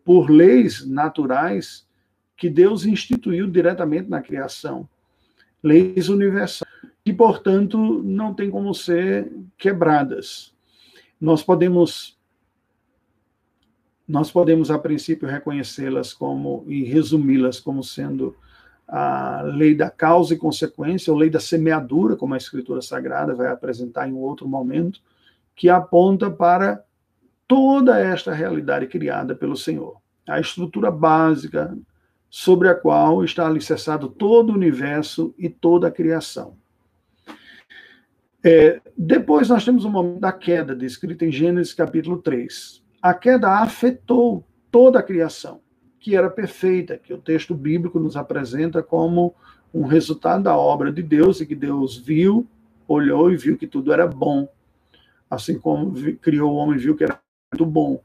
por 0.06 0.30
leis 0.30 0.86
naturais 0.86 1.86
que 2.38 2.50
Deus 2.50 2.86
instituiu 2.86 3.48
diretamente 3.48 4.10
na 4.10 4.22
criação, 4.22 4.88
leis 5.62 6.08
universais, 6.08 6.72
que, 7.04 7.12
portanto, 7.12 8.02
não 8.04 8.34
tem 8.34 8.50
como 8.50 8.74
ser 8.74 9.32
quebradas. 9.58 10.54
Nós 11.20 11.42
podemos 11.44 12.16
nós 14.08 14.32
podemos 14.32 14.72
a 14.72 14.80
princípio 14.80 15.28
reconhecê-las 15.28 16.14
como 16.14 16.64
e 16.66 16.86
resumi-las 16.86 17.60
como 17.60 17.84
sendo 17.84 18.38
a 18.88 19.42
lei 19.44 19.76
da 19.76 19.90
causa 19.90 20.34
e 20.34 20.38
consequência, 20.38 21.12
ou 21.12 21.20
lei 21.20 21.30
da 21.30 21.40
semeadura, 21.40 22.16
como 22.16 22.34
a 22.34 22.38
Escritura 22.38 22.82
Sagrada 22.82 23.36
vai 23.36 23.48
apresentar 23.48 24.08
em 24.08 24.14
outro 24.14 24.48
momento, 24.48 25.02
que 25.56 25.70
aponta 25.70 26.32
para 26.32 26.84
toda 27.48 28.00
esta 28.00 28.34
realidade 28.34 28.88
criada 28.88 29.36
pelo 29.36 29.58
Senhor. 29.58 29.98
A 30.28 30.40
estrutura 30.40 30.90
básica 30.90 31.78
sobre 32.30 32.70
a 32.70 32.76
qual 32.76 33.24
está 33.24 33.48
alicerçado 33.48 34.08
todo 34.10 34.52
o 34.52 34.56
universo 34.56 35.34
e 35.38 35.50
toda 35.50 35.88
a 35.88 35.92
criação. 35.92 36.56
É, 38.44 38.80
depois 38.98 39.50
nós 39.50 39.66
temos 39.66 39.84
o 39.84 39.90
momento 39.90 40.20
da 40.20 40.32
queda, 40.32 40.76
descrita 40.76 41.26
em 41.26 41.32
Gênesis 41.32 41.74
capítulo 41.74 42.18
3. 42.22 42.84
A 43.02 43.14
queda 43.14 43.60
afetou 43.60 44.46
toda 44.72 45.00
a 45.00 45.04
criação 45.04 45.62
que 46.00 46.16
era 46.16 46.30
perfeita, 46.30 46.98
que 46.98 47.14
o 47.14 47.18
texto 47.18 47.54
bíblico 47.54 48.00
nos 48.00 48.16
apresenta 48.16 48.84
como 48.84 49.34
um 49.74 49.86
resultado 49.86 50.44
da 50.44 50.56
obra 50.56 50.92
de 50.92 51.04
Deus 51.04 51.42
e 51.42 51.46
que 51.46 51.56
Deus 51.56 51.98
viu, 51.98 52.48
olhou 52.88 53.32
e 53.32 53.38
viu 53.38 53.58
que 53.58 53.68
tudo 53.68 53.92
era 53.92 54.08
bom. 54.08 54.48
Assim 55.30 55.60
como 55.60 55.94
criou 56.22 56.54
o 56.54 56.56
homem, 56.56 56.78
viu 56.78 56.96
que 56.96 57.04
era 57.04 57.20
muito 57.52 57.66
bom. 57.66 58.02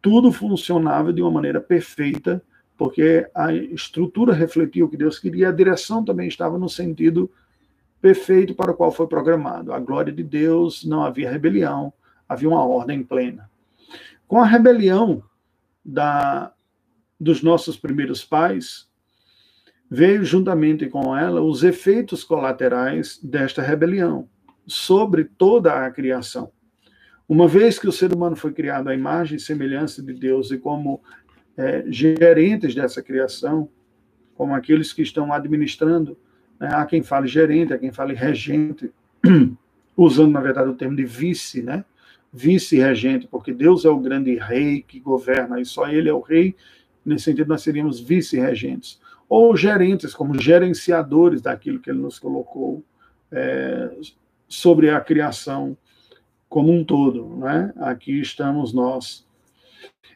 Tudo 0.00 0.32
funcionava 0.32 1.12
de 1.12 1.22
uma 1.22 1.30
maneira 1.30 1.60
perfeita, 1.60 2.42
porque 2.76 3.28
a 3.34 3.52
estrutura 3.52 4.32
refletia 4.32 4.84
o 4.84 4.88
que 4.88 4.96
Deus 4.96 5.18
queria, 5.18 5.48
a 5.48 5.52
direção 5.52 6.04
também 6.04 6.28
estava 6.28 6.58
no 6.58 6.68
sentido 6.68 7.30
perfeito 8.00 8.54
para 8.54 8.72
o 8.72 8.74
qual 8.74 8.92
foi 8.92 9.06
programado. 9.06 9.72
A 9.72 9.78
glória 9.78 10.12
de 10.12 10.22
Deus, 10.22 10.84
não 10.84 11.02
havia 11.02 11.30
rebelião, 11.30 11.92
havia 12.28 12.48
uma 12.48 12.64
ordem 12.64 13.02
plena. 13.02 13.50
Com 14.26 14.40
a 14.40 14.46
rebelião 14.46 15.22
da 15.84 16.53
dos 17.20 17.42
nossos 17.42 17.76
primeiros 17.76 18.24
pais, 18.24 18.88
veio 19.90 20.24
juntamente 20.24 20.88
com 20.88 21.16
ela 21.16 21.40
os 21.40 21.62
efeitos 21.62 22.24
colaterais 22.24 23.18
desta 23.22 23.62
rebelião 23.62 24.28
sobre 24.66 25.24
toda 25.24 25.84
a 25.84 25.90
criação. 25.90 26.50
Uma 27.28 27.48
vez 27.48 27.78
que 27.78 27.88
o 27.88 27.92
ser 27.92 28.12
humano 28.12 28.36
foi 28.36 28.52
criado 28.52 28.88
à 28.88 28.94
imagem 28.94 29.36
e 29.36 29.40
semelhança 29.40 30.02
de 30.02 30.12
Deus 30.12 30.50
e 30.50 30.58
como 30.58 31.00
é, 31.56 31.84
gerentes 31.88 32.74
dessa 32.74 33.02
criação, 33.02 33.68
como 34.34 34.54
aqueles 34.54 34.92
que 34.92 35.02
estão 35.02 35.32
administrando, 35.32 36.18
né, 36.58 36.68
há 36.72 36.84
quem 36.84 37.02
fale 37.02 37.26
gerente, 37.26 37.72
há 37.72 37.78
quem 37.78 37.92
fale 37.92 38.14
regente, 38.14 38.90
usando, 39.96 40.32
na 40.32 40.40
verdade, 40.40 40.68
o 40.68 40.74
termo 40.74 40.96
de 40.96 41.04
vice, 41.04 41.62
né? 41.62 41.84
Vice-regente, 42.32 43.28
porque 43.28 43.52
Deus 43.52 43.84
é 43.84 43.88
o 43.88 44.00
grande 44.00 44.34
rei 44.36 44.82
que 44.82 44.98
governa, 44.98 45.60
e 45.60 45.64
só 45.64 45.88
ele 45.88 46.08
é 46.08 46.12
o 46.12 46.20
rei 46.20 46.56
Nesse 47.04 47.24
sentido, 47.24 47.48
nós 47.48 47.62
seríamos 47.62 48.00
vice-regentes. 48.00 49.00
Ou 49.28 49.56
gerentes, 49.56 50.14
como 50.14 50.40
gerenciadores 50.40 51.42
daquilo 51.42 51.80
que 51.80 51.90
ele 51.90 52.00
nos 52.00 52.18
colocou 52.18 52.84
é, 53.30 53.90
sobre 54.48 54.90
a 54.90 55.00
criação 55.00 55.76
como 56.48 56.72
um 56.72 56.84
todo. 56.84 57.36
Né? 57.36 57.72
Aqui 57.76 58.20
estamos 58.20 58.72
nós. 58.72 59.26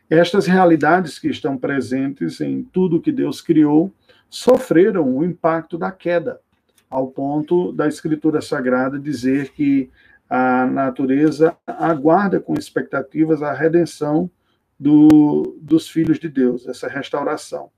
Estas 0.09 0.47
realidades 0.47 1.18
que 1.18 1.28
estão 1.28 1.59
presentes 1.59 2.40
em 2.40 2.62
tudo 2.62 3.01
que 3.01 3.12
Deus 3.12 3.40
criou 3.40 3.92
sofreram 4.31 5.16
o 5.16 5.24
impacto 5.24 5.77
da 5.77 5.90
queda, 5.90 6.40
ao 6.88 7.09
ponto 7.09 7.72
da 7.72 7.87
Escritura 7.87 8.40
Sagrada 8.40 8.98
dizer 8.98 9.51
que 9.53 9.90
a 10.29 10.66
natureza 10.66 11.57
aguarda 11.66 12.38
com 12.38 12.55
expectativas 12.55 13.42
a 13.42 13.53
redenção 13.53 14.31
do, 14.78 15.58
dos 15.60 15.88
filhos 15.88 16.18
de 16.18 16.28
Deus, 16.28 16.66
essa 16.66 16.88
restauração. 16.88 17.70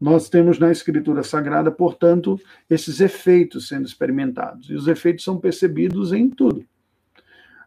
Nós 0.00 0.28
temos 0.28 0.58
na 0.58 0.70
Escritura 0.70 1.22
Sagrada, 1.22 1.70
portanto, 1.70 2.38
esses 2.68 3.00
efeitos 3.00 3.68
sendo 3.68 3.86
experimentados. 3.86 4.68
E 4.68 4.74
os 4.74 4.88
efeitos 4.88 5.24
são 5.24 5.38
percebidos 5.38 6.12
em 6.12 6.28
tudo. 6.28 6.64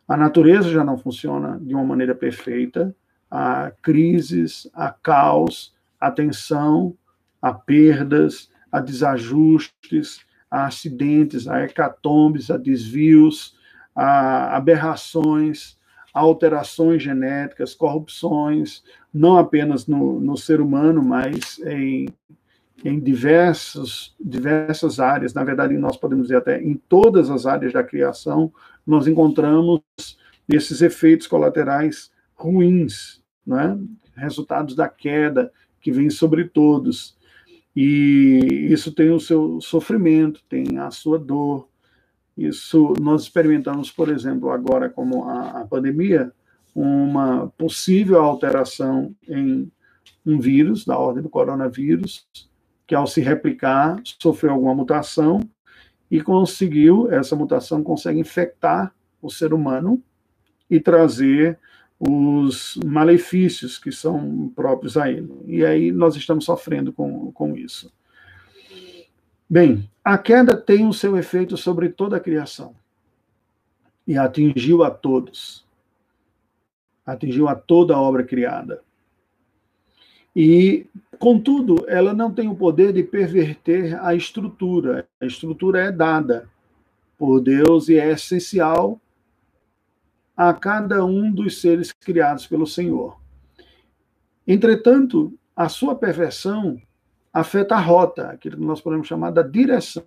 A 0.07 0.15
natureza 0.15 0.69
já 0.69 0.83
não 0.83 0.97
funciona 0.97 1.59
de 1.59 1.73
uma 1.73 1.83
maneira 1.83 2.15
perfeita, 2.15 2.95
há 3.29 3.71
crises, 3.81 4.69
há 4.73 4.91
caos, 4.91 5.75
há 5.99 6.12
tensão, 6.12 6.95
há 7.41 7.53
perdas, 7.53 8.51
há 8.71 8.79
desajustes, 8.79 10.19
há 10.49 10.65
acidentes, 10.65 11.47
há 11.47 11.62
hecatombes, 11.62 12.49
há 12.49 12.57
desvios, 12.57 13.55
há 13.95 14.55
aberrações, 14.55 15.79
alterações 16.13 17.04
genéticas, 17.04 17.74
corrupções, 17.74 18.84
não 19.13 19.38
apenas 19.38 19.88
no, 19.88 20.19
no 20.19 20.38
ser 20.38 20.62
humano, 20.62 21.04
mas 21.04 21.60
em, 21.60 22.08
em 22.84 23.00
diversos, 23.00 24.15
diversas 24.19 25.00
áreas. 25.00 25.34
Na 25.34 25.43
verdade, 25.43 25.78
nós 25.78 25.98
podemos 25.98 26.26
dizer 26.28 26.38
até 26.38 26.62
em 26.62 26.76
todas 26.76 27.30
as 27.30 27.45
áreas 27.45 27.74
da 27.74 27.84
criação, 27.84 28.52
nós 28.86 29.08
encontramos 29.08 29.82
esses 30.48 30.82
efeitos 30.82 31.28
colaterais 31.28 32.12
ruins, 32.36 33.22
é? 33.48 34.19
resultados 34.19 34.76
da 34.76 34.88
queda 34.88 35.52
que 35.82 35.91
vem 35.91 36.10
sobre 36.10 36.45
todos. 36.45 37.17
E 37.76 38.67
isso 38.69 38.91
tem 38.91 39.12
o 39.12 39.19
seu 39.19 39.62
sofrimento, 39.62 40.41
tem 40.50 40.80
a 40.80 40.91
sua 40.91 41.19
dor, 41.19 41.68
isso 42.47 42.93
nós 42.99 43.23
experimentamos, 43.23 43.91
por 43.91 44.10
exemplo, 44.10 44.52
agora 44.52 44.89
como 44.89 45.25
a, 45.25 45.62
a 45.62 45.65
pandemia, 45.65 46.32
uma 46.73 47.47
possível 47.58 48.21
alteração 48.21 49.13
em 49.28 49.71
um 50.25 50.39
vírus 50.39 50.86
da 50.86 50.97
ordem 50.97 51.23
do 51.23 51.30
coronavírus, 51.30 52.28
que 52.86 52.95
ao 52.95 53.08
se 53.08 53.21
replicar 53.21 54.02
sofreu 54.19 54.54
alguma 54.54 54.75
mutação 54.75 55.41
e 56.10 56.21
conseguiu, 56.21 57.12
essa 57.12 57.36
mutação 57.36 57.84
consegue 57.84 58.19
infectar 58.19 58.93
o 59.21 59.30
ser 59.30 59.54
humano 59.54 60.02
e 60.69 60.80
trazer 60.80 61.60
os 61.99 62.80
malefícios 62.86 63.78
que 63.78 63.91
são 63.91 64.52
próprios 64.56 64.95
a 64.95 65.12
ele. 65.12 65.30
E 65.45 65.65
aí 65.65 65.91
nós 65.91 66.15
estamos 66.15 66.45
sofrendo 66.45 66.93
com, 66.93 67.32
com 67.32 67.56
isso. 67.56 67.91
Bem, 69.49 69.89
a 70.03 70.15
queda 70.15 70.55
tem 70.55 70.88
o 70.88 70.93
seu 70.93 71.17
efeito 71.17 71.57
sobre 71.57 71.89
toda 71.89 72.17
a 72.17 72.19
criação 72.19 72.75
e 74.05 74.15
atingiu 74.15 74.83
a 74.83 74.91
todos. 74.91 75.65
Atingiu 77.03 77.47
a 77.47 77.55
toda 77.55 77.95
a 77.95 77.99
obra 77.99 78.23
criada. 78.23 78.83
E, 80.35 80.85
contudo, 81.17 81.83
ela 81.88 82.13
não 82.13 82.31
tem 82.31 82.47
o 82.47 82.55
poder 82.55 82.93
de 82.93 83.01
perverter 83.01 83.99
a 83.99 84.13
estrutura. 84.13 85.07
A 85.19 85.25
estrutura 85.25 85.81
é 85.81 85.91
dada 85.91 86.47
por 87.17 87.41
Deus 87.41 87.89
e 87.89 87.97
é 87.97 88.12
essencial 88.12 89.01
a 90.38 90.53
cada 90.53 91.03
um 91.03 91.31
dos 91.31 91.59
seres 91.59 91.91
criados 91.91 92.45
pelo 92.45 92.67
Senhor. 92.67 93.19
Entretanto, 94.47 95.33
a 95.55 95.67
sua 95.67 95.95
perversão 95.95 96.79
afeta 97.34 97.76
a 97.76 97.80
rota, 97.80 98.28
aquilo 98.30 98.58
que 98.58 98.63
nós 98.63 98.82
podemos 98.82 99.08
chamar 99.08 99.32
da 99.32 99.42
direção. 99.42 100.04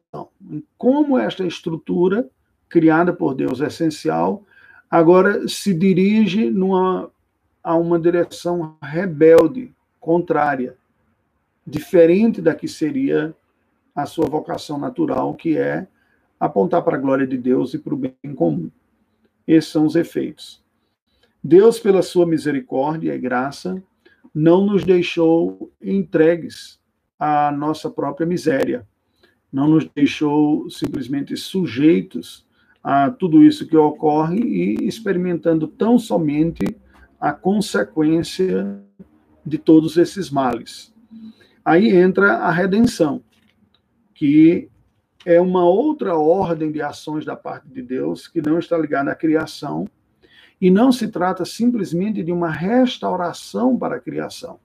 Como 0.77 1.19
esta 1.19 1.47
estrutura 1.47 2.29
criada 2.69 3.13
por 3.13 3.35
Deus 3.35 3.61
é 3.61 3.67
essencial, 3.67 4.43
agora 4.91 5.47
se 5.47 5.73
dirige 5.73 6.51
numa, 6.51 7.11
a 7.63 7.77
uma 7.77 7.99
direção 7.99 8.77
rebelde, 8.83 9.73
contrária, 10.01 10.77
diferente 11.67 12.43
da 12.43 12.55
que 12.55 12.67
seria 12.67 13.35
a 13.95 14.05
sua 14.07 14.29
vocação 14.29 14.79
natural, 14.79 15.35
que 15.35 15.57
é 15.57 15.87
apontar 16.41 16.83
para 16.83 16.97
a 16.97 17.01
glória 17.01 17.27
de 17.27 17.39
Deus 17.39 17.73
e 17.73 17.79
para 17.79 17.95
o 17.95 17.97
bem 17.97 18.35
comum. 18.35 18.69
Esses 19.47 19.71
são 19.71 19.87
os 19.87 19.95
efeitos. 19.95 20.61
Deus, 21.43 21.79
pela 21.79 22.03
sua 22.03 22.27
misericórdia 22.27 23.15
e 23.15 23.19
graça, 23.19 23.83
não 24.35 24.67
nos 24.67 24.85
deixou 24.85 25.71
entregues 25.81 26.81
a 27.25 27.53
nossa 27.53 27.89
própria 27.89 28.27
miséria. 28.27 28.85
Não 29.53 29.69
nos 29.69 29.89
deixou 29.95 30.69
simplesmente 30.69 31.37
sujeitos 31.37 32.45
a 32.83 33.13
tudo 33.13 33.45
isso 33.45 33.69
que 33.69 33.77
ocorre 33.77 34.41
e 34.41 34.89
experimentando 34.89 35.69
tão 35.69 36.01
somente 36.01 36.77
a 37.21 37.33
consequência 37.33 38.83
de 39.47 39.57
todos 39.57 39.97
esses 39.97 40.31
males. 40.31 40.93
Aí 41.65 41.97
entra 41.97 42.39
a 42.39 42.51
redenção, 42.51 43.23
que 44.13 44.69
é 45.25 45.41
uma 45.41 45.65
outra 45.65 46.17
ordem 46.17 46.73
de 46.73 46.83
ações 46.83 47.25
da 47.25 47.37
parte 47.37 47.69
de 47.69 47.83
Deus 47.83 48.27
que 48.27 48.43
não 48.43 48.59
está 48.59 48.77
ligada 48.77 49.13
à 49.13 49.15
criação 49.15 49.89
e 50.61 50.73
não 50.73 50.91
se 50.91 51.07
trata 51.07 51.45
simplesmente 51.45 52.21
de 52.21 52.33
uma 52.33 52.51
restauração 52.51 53.79
para 53.79 53.95
a 53.95 54.01
criação. 54.01 54.59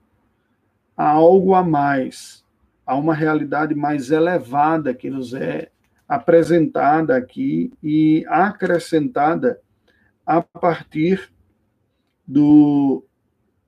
Há 0.96 1.08
algo 1.08 1.54
a 1.54 1.62
mais 1.62 2.44
há 2.88 2.96
uma 2.96 3.14
realidade 3.14 3.74
mais 3.74 4.10
elevada 4.10 4.94
que 4.94 5.10
nos 5.10 5.34
é 5.34 5.70
apresentada 6.08 7.14
aqui 7.14 7.70
e 7.82 8.24
acrescentada 8.26 9.60
a 10.24 10.40
partir 10.40 11.30
do, 12.26 13.04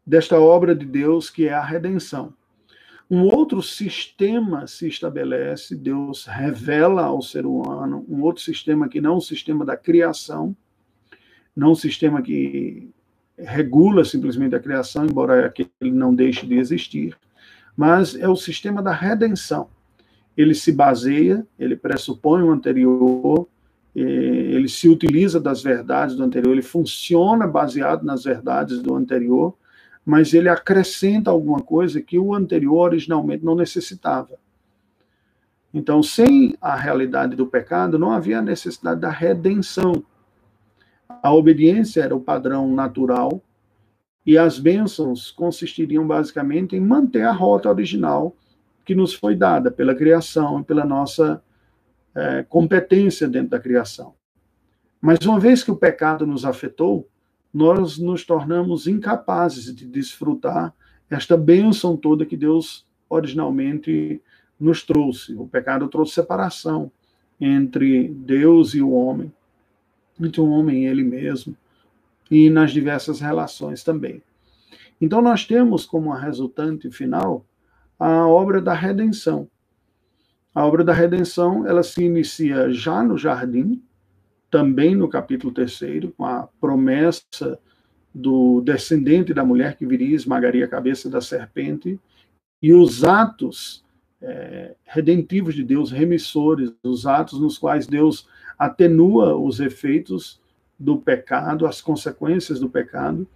desta 0.06 0.40
obra 0.40 0.74
de 0.74 0.86
Deus 0.86 1.28
que 1.28 1.46
é 1.46 1.52
a 1.52 1.62
redenção. 1.62 2.32
Um 3.10 3.24
outro 3.24 3.60
sistema 3.60 4.66
se 4.66 4.88
estabelece, 4.88 5.76
Deus 5.76 6.24
revela 6.24 7.02
ao 7.02 7.20
ser 7.20 7.44
humano 7.44 8.06
um 8.08 8.22
outro 8.22 8.42
sistema 8.42 8.88
que 8.88 9.02
não 9.02 9.14
é 9.14 9.16
o 9.18 9.20
sistema 9.20 9.66
da 9.66 9.76
criação, 9.76 10.56
não 11.54 11.72
um 11.72 11.74
sistema 11.74 12.22
que 12.22 12.88
regula 13.36 14.02
simplesmente 14.02 14.54
a 14.54 14.60
criação, 14.60 15.04
embora 15.04 15.44
aquele 15.44 15.90
não 15.92 16.14
deixe 16.14 16.46
de 16.46 16.54
existir, 16.54 17.18
mas 17.80 18.14
é 18.14 18.28
o 18.28 18.36
sistema 18.36 18.82
da 18.82 18.92
redenção. 18.92 19.70
Ele 20.36 20.54
se 20.54 20.70
baseia, 20.70 21.46
ele 21.58 21.74
pressupõe 21.74 22.42
o 22.42 22.50
anterior, 22.50 23.48
ele 23.94 24.68
se 24.68 24.86
utiliza 24.86 25.40
das 25.40 25.62
verdades 25.62 26.14
do 26.14 26.22
anterior, 26.22 26.52
ele 26.52 26.60
funciona 26.60 27.46
baseado 27.46 28.04
nas 28.04 28.22
verdades 28.22 28.82
do 28.82 28.94
anterior, 28.94 29.54
mas 30.04 30.34
ele 30.34 30.50
acrescenta 30.50 31.30
alguma 31.30 31.62
coisa 31.62 32.02
que 32.02 32.18
o 32.18 32.34
anterior 32.34 32.80
originalmente 32.80 33.42
não 33.42 33.54
necessitava. 33.54 34.38
Então, 35.72 36.02
sem 36.02 36.54
a 36.60 36.76
realidade 36.76 37.34
do 37.34 37.46
pecado, 37.46 37.98
não 37.98 38.12
havia 38.12 38.42
necessidade 38.42 39.00
da 39.00 39.08
redenção. 39.08 40.04
A 41.08 41.32
obediência 41.32 42.02
era 42.02 42.14
o 42.14 42.20
padrão 42.20 42.70
natural 42.74 43.42
e 44.26 44.36
as 44.36 44.58
bênçãos 44.58 45.30
consistiriam 45.30 46.06
basicamente 46.06 46.76
em 46.76 46.80
manter 46.80 47.22
a 47.22 47.32
rota 47.32 47.68
original 47.68 48.36
que 48.84 48.94
nos 48.94 49.14
foi 49.14 49.34
dada 49.34 49.70
pela 49.70 49.94
criação, 49.94 50.62
pela 50.62 50.84
nossa 50.84 51.42
é, 52.14 52.42
competência 52.48 53.28
dentro 53.28 53.50
da 53.50 53.60
criação. 53.60 54.14
Mas 55.00 55.24
uma 55.24 55.40
vez 55.40 55.62
que 55.62 55.70
o 55.70 55.76
pecado 55.76 56.26
nos 56.26 56.44
afetou, 56.44 57.08
nós 57.52 57.98
nos 57.98 58.24
tornamos 58.24 58.86
incapazes 58.86 59.74
de 59.74 59.86
desfrutar 59.86 60.74
esta 61.08 61.36
bênção 61.36 61.96
toda 61.96 62.26
que 62.26 62.36
Deus 62.36 62.86
originalmente 63.08 64.20
nos 64.58 64.84
trouxe. 64.84 65.34
O 65.34 65.48
pecado 65.48 65.88
trouxe 65.88 66.14
separação 66.14 66.92
entre 67.40 68.08
Deus 68.08 68.74
e 68.74 68.82
o 68.82 68.90
homem, 68.90 69.32
entre 70.20 70.40
o 70.40 70.48
homem 70.48 70.84
e 70.84 70.86
ele 70.86 71.02
mesmo, 71.02 71.56
e 72.30 72.48
nas 72.48 72.72
diversas 72.72 73.20
relações 73.20 73.82
também. 73.82 74.22
Então, 75.00 75.20
nós 75.20 75.46
temos 75.46 75.84
como 75.84 76.12
resultante 76.12 76.90
final 76.90 77.44
a 77.98 78.26
obra 78.26 78.60
da 78.60 78.74
redenção. 78.74 79.48
A 80.54 80.66
obra 80.66 80.84
da 80.84 80.92
redenção, 80.92 81.66
ela 81.66 81.82
se 81.82 82.02
inicia 82.04 82.72
já 82.72 83.02
no 83.02 83.16
jardim, 83.16 83.82
também 84.50 84.94
no 84.94 85.08
capítulo 85.08 85.52
3, 85.52 86.12
com 86.16 86.24
a 86.24 86.48
promessa 86.60 87.58
do 88.12 88.60
descendente 88.60 89.32
da 89.32 89.44
mulher 89.44 89.76
que 89.76 89.86
viria 89.86 90.08
e 90.08 90.14
esmagaria 90.14 90.64
a 90.64 90.68
cabeça 90.68 91.08
da 91.08 91.20
serpente, 91.20 91.98
e 92.60 92.74
os 92.74 93.04
atos 93.04 93.84
é, 94.20 94.74
redentivos 94.84 95.54
de 95.54 95.62
Deus, 95.62 95.90
remissores, 95.90 96.72
os 96.82 97.06
atos 97.06 97.40
nos 97.40 97.56
quais 97.56 97.86
Deus 97.86 98.28
atenua 98.58 99.36
os 99.36 99.60
efeitos 99.60 100.39
do 100.80 100.96
pecado, 100.96 101.66
as 101.66 101.82
consequências 101.82 102.58
do 102.58 102.70
pecado. 102.70 103.28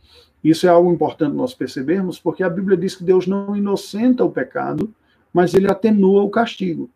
Isso 0.43 0.67
é 0.67 0.71
algo 0.71 0.91
importante 0.91 1.37
nós 1.37 1.53
percebermos, 1.53 2.19
porque 2.19 2.43
a 2.43 2.49
Bíblia 2.49 2.77
diz 2.77 2.97
que 2.97 3.05
Deus 3.05 3.27
não 3.27 3.55
inocenta 3.55 4.25
o 4.25 4.31
pecado, 4.31 4.93
mas 5.33 5.53
ele 5.53 5.71
atenua 5.71 6.23
o 6.23 6.31
castigo. 6.31 6.91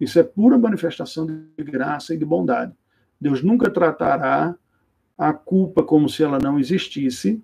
Isso 0.00 0.18
é 0.18 0.24
pura 0.24 0.58
manifestação 0.58 1.24
de 1.24 1.64
graça 1.64 2.14
e 2.14 2.18
de 2.18 2.24
bondade. 2.24 2.72
Deus 3.20 3.42
nunca 3.42 3.70
tratará 3.70 4.54
a 5.16 5.32
culpa 5.32 5.82
como 5.82 6.08
se 6.08 6.22
ela 6.22 6.38
não 6.38 6.58
existisse, 6.58 7.40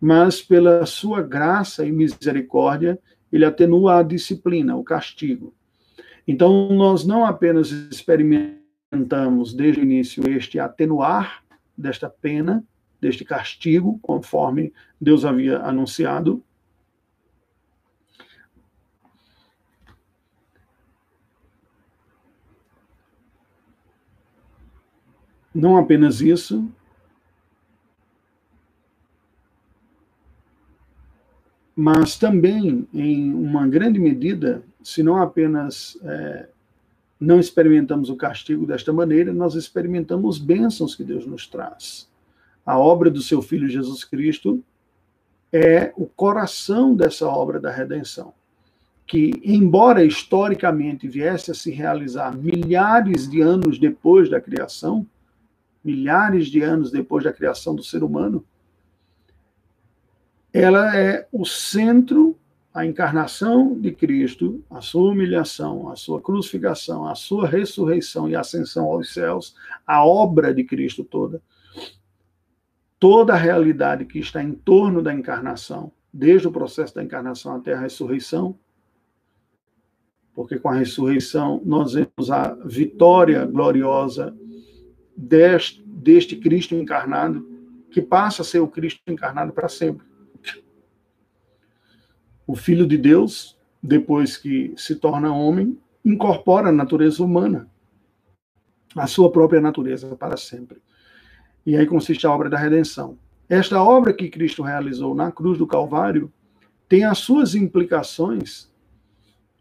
mas 0.00 0.42
pela 0.42 0.84
sua 0.84 1.22
graça 1.22 1.86
e 1.86 1.92
misericórdia, 1.92 2.98
ele 3.32 3.44
atenua 3.44 3.98
a 3.98 4.02
disciplina, 4.02 4.76
o 4.76 4.84
castigo. 4.84 5.54
Então, 6.26 6.68
nós 6.70 7.06
não 7.06 7.24
apenas 7.24 7.70
experimentamos 7.70 9.54
desde 9.54 9.80
o 9.80 9.84
início 9.84 10.28
este 10.28 10.58
atenuar 10.58 11.43
desta 11.76 12.08
pena, 12.08 12.64
deste 13.00 13.24
castigo, 13.24 13.98
conforme 14.00 14.72
Deus 15.00 15.24
havia 15.24 15.58
anunciado, 15.58 16.42
Não 25.54 25.76
apenas 25.76 26.20
isso, 26.20 26.68
mas 31.76 32.18
também, 32.18 32.88
em 32.92 33.32
uma 33.32 33.68
grande 33.68 34.00
medida, 34.00 34.64
se 34.82 35.00
não 35.00 35.16
apenas 35.22 35.96
é, 36.02 36.48
não 37.24 37.40
experimentamos 37.40 38.10
o 38.10 38.16
castigo 38.16 38.66
desta 38.66 38.92
maneira, 38.92 39.32
nós 39.32 39.54
experimentamos 39.54 40.38
bênçãos 40.38 40.94
que 40.94 41.02
Deus 41.02 41.26
nos 41.26 41.46
traz. 41.46 42.08
A 42.64 42.78
obra 42.78 43.10
do 43.10 43.22
seu 43.22 43.42
Filho 43.42 43.68
Jesus 43.68 44.04
Cristo 44.04 44.62
é 45.52 45.92
o 45.96 46.06
coração 46.06 46.94
dessa 46.94 47.26
obra 47.26 47.60
da 47.60 47.70
redenção, 47.70 48.32
que, 49.06 49.32
embora 49.44 50.04
historicamente 50.04 51.06
viesse 51.06 51.50
a 51.50 51.54
se 51.54 51.70
realizar 51.70 52.36
milhares 52.36 53.28
de 53.28 53.40
anos 53.40 53.78
depois 53.78 54.28
da 54.28 54.40
criação, 54.40 55.06
milhares 55.84 56.48
de 56.48 56.62
anos 56.62 56.90
depois 56.90 57.24
da 57.24 57.32
criação 57.32 57.74
do 57.74 57.82
ser 57.82 58.02
humano, 58.02 58.44
ela 60.52 60.96
é 60.96 61.26
o 61.32 61.44
centro, 61.44 62.36
a 62.74 62.84
encarnação 62.84 63.78
de 63.78 63.92
Cristo, 63.92 64.64
a 64.68 64.80
sua 64.80 65.12
humilhação, 65.12 65.88
a 65.88 65.94
sua 65.94 66.20
crucificação, 66.20 67.06
a 67.06 67.14
sua 67.14 67.46
ressurreição 67.46 68.28
e 68.28 68.34
ascensão 68.34 68.86
aos 68.86 69.14
céus, 69.14 69.54
a 69.86 70.04
obra 70.04 70.52
de 70.52 70.64
Cristo 70.64 71.04
toda. 71.04 71.40
Toda 72.98 73.32
a 73.32 73.36
realidade 73.36 74.04
que 74.04 74.18
está 74.18 74.42
em 74.42 74.52
torno 74.52 75.00
da 75.00 75.14
encarnação, 75.14 75.92
desde 76.12 76.48
o 76.48 76.52
processo 76.52 76.96
da 76.96 77.04
encarnação 77.04 77.54
até 77.54 77.74
a 77.74 77.80
ressurreição, 77.80 78.58
porque 80.34 80.58
com 80.58 80.68
a 80.68 80.74
ressurreição 80.74 81.62
nós 81.64 81.92
vemos 81.92 82.28
a 82.28 82.54
vitória 82.64 83.46
gloriosa 83.46 84.36
deste, 85.16 85.80
deste 85.86 86.34
Cristo 86.34 86.74
encarnado, 86.74 87.48
que 87.88 88.02
passa 88.02 88.42
a 88.42 88.44
ser 88.44 88.58
o 88.58 88.66
Cristo 88.66 89.00
encarnado 89.06 89.52
para 89.52 89.68
sempre. 89.68 90.04
O 92.46 92.54
Filho 92.54 92.86
de 92.86 92.98
Deus, 92.98 93.56
depois 93.82 94.36
que 94.36 94.74
se 94.76 94.96
torna 94.96 95.34
homem, 95.34 95.78
incorpora 96.04 96.68
a 96.68 96.72
natureza 96.72 97.22
humana, 97.22 97.68
a 98.94 99.06
sua 99.06 99.30
própria 99.30 99.60
natureza 99.60 100.14
para 100.16 100.36
sempre. 100.36 100.78
E 101.64 101.76
aí 101.76 101.86
consiste 101.86 102.26
a 102.26 102.30
obra 102.30 102.50
da 102.50 102.58
redenção. 102.58 103.18
Esta 103.48 103.82
obra 103.82 104.12
que 104.12 104.28
Cristo 104.28 104.62
realizou 104.62 105.14
na 105.14 105.32
cruz 105.32 105.58
do 105.58 105.66
Calvário 105.66 106.32
tem 106.88 107.04
as 107.04 107.18
suas 107.18 107.54
implicações 107.54 108.70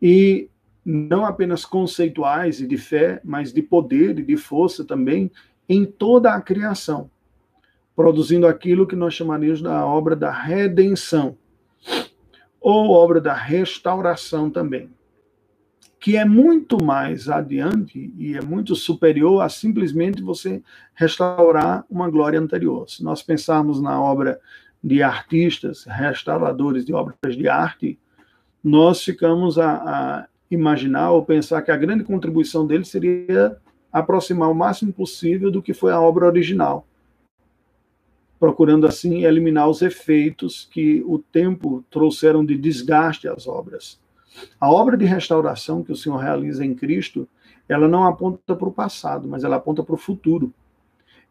e 0.02 0.50
não 0.86 1.26
apenas 1.26 1.66
conceituais 1.66 2.60
e 2.60 2.68
de 2.68 2.78
fé, 2.78 3.22
mas 3.24 3.54
de 3.54 3.62
poder 3.62 4.20
e 4.20 4.24
de 4.24 4.36
força 4.36 4.84
também 4.84 5.32
em 5.68 5.86
toda 5.86 6.34
a 6.34 6.42
criação, 6.42 7.10
produzindo 7.96 8.46
aquilo 8.46 8.86
que 8.86 8.96
nós 8.96 9.14
chamaríamos 9.14 9.62
da 9.62 9.86
obra 9.86 10.16
da 10.16 10.30
redenção, 10.30 11.38
ou 12.64 12.92
obra 12.92 13.20
da 13.20 13.34
restauração 13.34 14.50
também, 14.50 14.90
que 16.00 16.16
é 16.16 16.24
muito 16.24 16.82
mais 16.82 17.28
adiante 17.28 18.14
e 18.18 18.38
é 18.38 18.42
muito 18.42 18.74
superior 18.74 19.42
a 19.42 19.50
simplesmente 19.50 20.24
você 20.24 20.64
restaurar 20.96 21.86
uma 21.90 22.10
glória 22.10 22.40
anterior. 22.40 22.90
Se 22.90 23.04
nós 23.04 23.22
pensarmos 23.22 23.82
na 23.82 24.02
obra 24.02 24.40
de 24.82 25.04
artistas, 25.04 25.84
restauradores 25.84 26.86
de 26.86 26.94
obras 26.94 27.36
de 27.36 27.50
arte, 27.50 28.00
nós 28.64 29.04
ficamos 29.04 29.60
a, 29.60 29.74
a 29.74 30.28
imaginar 30.50 31.12
ou 31.12 31.26
pensar 31.26 31.62
que 31.64 31.72
a 31.72 31.78
grande 31.78 32.06
contribuição 32.06 32.66
deles 32.66 32.88
seria 32.88 33.58
aproximar 33.92 34.50
o 34.50 34.56
máximo 34.56 34.94
possível 34.94 35.52
do 35.52 35.62
que 35.62 35.74
foi 35.74 35.92
a 35.92 36.00
obra 36.00 36.26
original, 36.26 36.88
procurando 38.44 38.86
assim 38.86 39.24
eliminar 39.24 39.70
os 39.70 39.82
efeitos 39.82 40.68
que 40.70 41.02
o 41.08 41.18
tempo 41.18 41.82
trouxeram 41.90 42.46
de 42.46 42.58
desgaste 42.58 43.26
às 43.26 43.48
obras. 43.48 43.98
A 44.60 44.70
obra 44.70 44.98
de 44.98 45.06
restauração 45.06 45.82
que 45.82 45.94
o 45.94 45.96
Senhor 45.96 46.18
realiza 46.18 46.66
em 46.66 46.76
Cristo, 46.76 47.26
ela 47.70 47.88
não 47.88 48.04
aponta 48.06 48.54
para 48.54 48.68
o 48.68 48.74
passado, 48.74 49.30
mas 49.30 49.46
ela 49.46 49.56
aponta 49.56 49.82
para 49.82 49.96
o 49.96 49.98
futuro. 49.98 50.54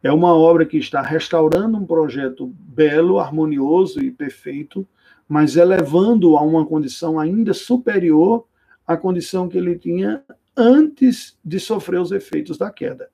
É 0.02 0.10
uma 0.10 0.34
obra 0.34 0.64
que 0.64 0.78
está 0.78 1.02
restaurando 1.02 1.76
um 1.76 1.84
projeto 1.84 2.46
belo, 2.46 3.18
harmonioso 3.18 4.02
e 4.02 4.10
perfeito, 4.10 4.88
mas 5.28 5.54
elevando 5.54 6.38
a 6.38 6.40
uma 6.40 6.64
condição 6.64 7.20
ainda 7.20 7.52
superior 7.52 8.46
à 8.86 8.96
condição 8.96 9.50
que 9.50 9.58
ele 9.58 9.78
tinha 9.78 10.24
antes 10.56 11.38
de 11.44 11.60
sofrer 11.60 12.00
os 12.00 12.10
efeitos 12.10 12.56
da 12.56 12.70
queda. 12.70 13.10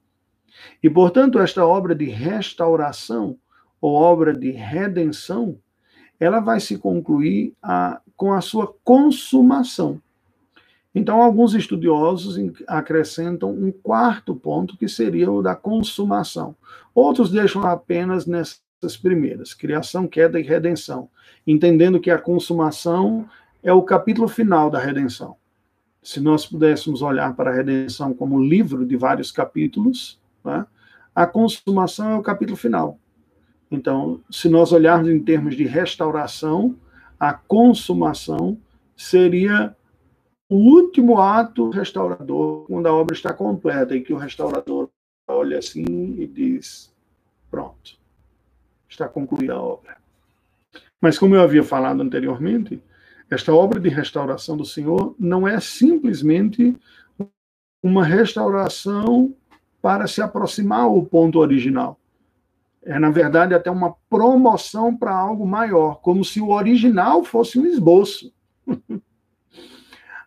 E, 0.81 0.89
portanto, 0.89 1.41
esta 1.41 1.67
obra 1.67 1.97
de 1.97 2.05
restauração 2.05 3.37
ou 3.81 3.95
obra 3.95 4.33
de 4.33 4.51
redenção, 4.51 5.59
ela 6.19 6.41
vai 6.41 6.61
se 6.61 6.79
concluir 6.79 7.55
a, 7.63 8.01
com 8.17 8.33
a 8.33 8.41
sua 8.41 8.75
consumação. 8.85 10.01
Então, 10.95 11.23
alguns 11.23 11.55
estudiosos 11.55 12.37
acrescentam 12.67 13.53
um 13.53 13.71
quarto 13.71 14.35
ponto, 14.35 14.77
que 14.77 14.89
seria 14.89 15.31
o 15.31 15.43
da 15.43 15.55
consumação. 15.55 16.57
Outros 16.95 17.31
deixam 17.31 17.63
apenas 17.63 18.27
nessas 18.27 18.97
primeiras, 19.01 19.55
criação, 19.55 20.09
queda 20.09 20.41
e 20.41 20.43
redenção, 20.43 21.09
entendendo 21.47 22.01
que 22.01 22.11
a 22.11 22.19
consumação 22.19 23.29
é 23.63 23.73
o 23.73 23.83
capítulo 23.83 24.27
final 24.27 24.71
da 24.71 24.79
redenção. 24.79 25.37
Se 26.03 26.21
nós 26.21 26.47
pudéssemos 26.47 27.03
olhar 27.03 27.35
para 27.37 27.51
a 27.51 27.55
redenção 27.55 28.15
como 28.15 28.43
livro 28.43 28.85
de 28.87 28.97
vários 28.97 29.31
capítulos, 29.31 30.19
né, 30.45 30.67
a 31.15 31.27
consumação 31.27 32.11
é 32.11 32.17
o 32.17 32.23
capítulo 32.23 32.57
final. 32.57 32.99
Então, 33.71 34.21
se 34.31 34.49
nós 34.49 34.73
olharmos 34.73 35.09
em 35.09 35.21
termos 35.21 35.55
de 35.55 35.65
restauração, 35.65 36.75
a 37.19 37.33
consumação 37.35 38.59
seria 38.97 39.77
o 40.49 40.57
último 40.57 41.21
ato 41.21 41.69
restaurador, 41.69 42.65
quando 42.67 42.87
a 42.87 42.95
obra 42.95 43.15
está 43.15 43.33
completa, 43.33 43.95
e 43.95 44.01
que 44.01 44.13
o 44.13 44.17
restaurador 44.17 44.89
olha 45.29 45.59
assim 45.59 45.85
e 46.19 46.27
diz: 46.27 46.93
pronto, 47.51 47.99
está 48.89 49.07
concluída 49.09 49.55
a 49.55 49.63
obra. 49.63 49.99
Mas, 51.01 51.19
como 51.19 51.35
eu 51.35 51.43
havia 51.43 51.63
falado 51.63 52.03
anteriormente, 52.03 52.83
esta 53.31 53.53
obra 53.53 53.79
de 53.79 53.91
restauração 53.91 54.57
do 54.57 54.65
Senhor 54.65 55.15
não 55.19 55.47
é 55.47 55.61
simplesmente 55.61 56.75
uma 57.83 58.05
restauração 58.05 59.35
para 59.83 60.07
se 60.07 60.21
aproximar 60.23 60.81
ao 60.81 61.05
ponto 61.05 61.39
original. 61.39 61.98
É, 62.83 62.99
na 62.99 63.11
verdade, 63.11 63.55
até 63.55 63.71
uma 63.71 63.95
promoção 64.09 64.97
para 64.97 65.15
algo 65.15 65.47
maior, 65.47 66.01
como 66.01 66.25
se 66.25 66.41
o 66.41 66.51
original 66.51 67.25
fosse 67.25 67.59
um 67.59 67.67
esboço. 67.67 68.33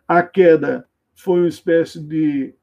A 0.06 0.22
queda 0.22 0.86
foi 1.14 1.40
uma 1.40 1.48
espécie 1.48 2.00
de, 2.00 2.54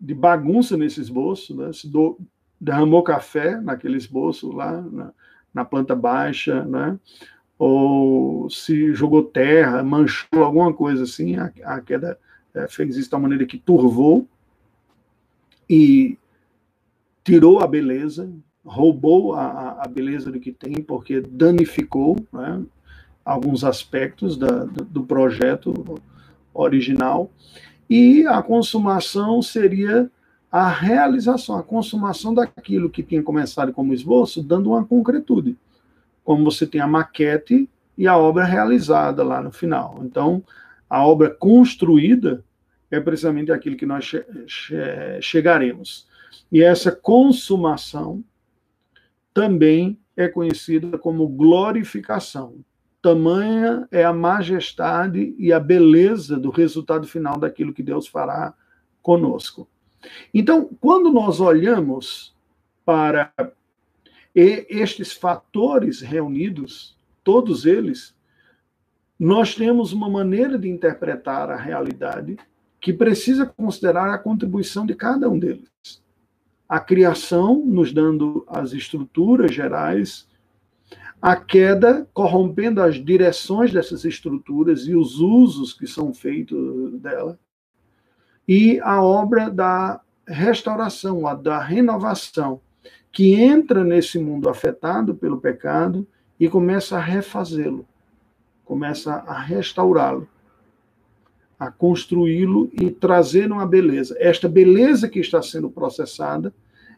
de 0.00 0.14
bagunça 0.14 0.76
nesse 0.76 1.00
esboço, 1.00 1.56
né? 1.56 1.72
se 1.72 1.90
do, 1.90 2.18
derramou 2.60 3.02
café 3.02 3.60
naquele 3.60 3.96
esboço 3.96 4.52
lá 4.52 4.80
na, 4.80 5.12
na 5.52 5.64
planta 5.64 5.96
baixa, 5.96 6.64
né? 6.64 6.98
ou 7.58 8.48
se 8.50 8.94
jogou 8.94 9.24
terra, 9.24 9.82
manchou 9.82 10.44
alguma 10.44 10.72
coisa 10.72 11.04
assim, 11.04 11.36
a, 11.36 11.50
a 11.64 11.80
queda 11.80 12.18
é, 12.54 12.68
fez 12.68 12.90
isso 12.90 13.04
de 13.04 13.10
tal 13.10 13.20
maneira 13.20 13.46
que 13.46 13.58
turvou 13.58 14.28
e 15.68 16.18
tirou 17.26 17.58
a 17.58 17.66
beleza, 17.66 18.32
roubou 18.64 19.34
a, 19.34 19.82
a 19.82 19.88
beleza 19.88 20.30
do 20.30 20.38
que 20.38 20.52
tem, 20.52 20.80
porque 20.80 21.20
danificou, 21.20 22.16
né? 22.32 22.62
alguns 23.24 23.64
aspectos 23.64 24.36
da, 24.36 24.64
do 24.64 25.02
projeto 25.02 26.00
original, 26.54 27.28
e 27.90 28.24
a 28.28 28.40
consumação 28.40 29.42
seria 29.42 30.08
a 30.52 30.68
realização, 30.68 31.56
a 31.56 31.64
consumação 31.64 32.32
daquilo 32.32 32.88
que 32.88 33.02
tinha 33.02 33.22
começado 33.24 33.72
como 33.72 33.92
esboço, 33.92 34.40
dando 34.40 34.70
uma 34.70 34.84
concretude. 34.84 35.56
Como 36.22 36.44
você 36.44 36.64
tem 36.64 36.80
a 36.80 36.86
maquete 36.86 37.68
e 37.98 38.06
a 38.06 38.16
obra 38.16 38.44
realizada 38.44 39.24
lá 39.24 39.42
no 39.42 39.50
final. 39.50 39.98
Então, 40.02 40.44
a 40.88 41.04
obra 41.04 41.28
construída 41.28 42.44
é 42.88 43.00
precisamente 43.00 43.50
aquilo 43.50 43.76
que 43.76 43.84
nós 43.84 44.04
che 44.04 44.24
che 44.46 45.20
chegaremos. 45.20 46.06
E 46.50 46.62
essa 46.62 46.92
consumação 46.92 48.24
também 49.32 49.98
é 50.16 50.28
conhecida 50.28 50.96
como 50.96 51.28
glorificação. 51.28 52.64
Tamanha 53.02 53.86
é 53.90 54.04
a 54.04 54.12
majestade 54.12 55.34
e 55.38 55.52
a 55.52 55.60
beleza 55.60 56.38
do 56.38 56.50
resultado 56.50 57.06
final 57.06 57.38
daquilo 57.38 57.72
que 57.72 57.82
Deus 57.82 58.08
fará 58.08 58.54
conosco. 59.02 59.68
Então, 60.32 60.68
quando 60.80 61.12
nós 61.12 61.40
olhamos 61.40 62.34
para 62.84 63.32
estes 64.34 65.12
fatores 65.12 66.00
reunidos, 66.00 66.96
todos 67.22 67.64
eles, 67.64 68.14
nós 69.18 69.54
temos 69.54 69.92
uma 69.92 70.08
maneira 70.08 70.58
de 70.58 70.68
interpretar 70.68 71.50
a 71.50 71.56
realidade 71.56 72.36
que 72.80 72.92
precisa 72.92 73.46
considerar 73.46 74.12
a 74.12 74.18
contribuição 74.18 74.84
de 74.84 74.94
cada 74.94 75.28
um 75.28 75.38
deles. 75.38 75.70
A 76.68 76.80
criação, 76.80 77.62
nos 77.64 77.92
dando 77.92 78.44
as 78.48 78.72
estruturas 78.72 79.54
gerais, 79.54 80.28
a 81.20 81.36
queda 81.36 82.08
corrompendo 82.12 82.82
as 82.82 82.96
direções 82.96 83.72
dessas 83.72 84.04
estruturas 84.04 84.86
e 84.86 84.94
os 84.94 85.20
usos 85.20 85.72
que 85.72 85.86
são 85.86 86.12
feitos 86.12 87.00
dela, 87.00 87.38
e 88.46 88.78
a 88.80 89.02
obra 89.02 89.50
da 89.50 90.00
restauração, 90.26 91.26
a 91.26 91.34
da 91.34 91.60
renovação, 91.60 92.60
que 93.10 93.34
entra 93.34 93.82
nesse 93.82 94.18
mundo 94.18 94.48
afetado 94.48 95.14
pelo 95.14 95.40
pecado 95.40 96.06
e 96.38 96.48
começa 96.48 96.96
a 96.96 97.00
refazê-lo, 97.00 97.86
começa 98.64 99.14
a 99.14 99.40
restaurá-lo, 99.40 100.28
a 101.58 101.70
construí-lo 101.70 102.70
e 102.72 102.90
trazer 102.90 103.50
uma 103.50 103.66
beleza. 103.66 104.16
Esta 104.18 104.48
beleza 104.48 105.08
que 105.08 105.18
está 105.18 105.40
sendo 105.42 105.70
processada, 105.70 106.54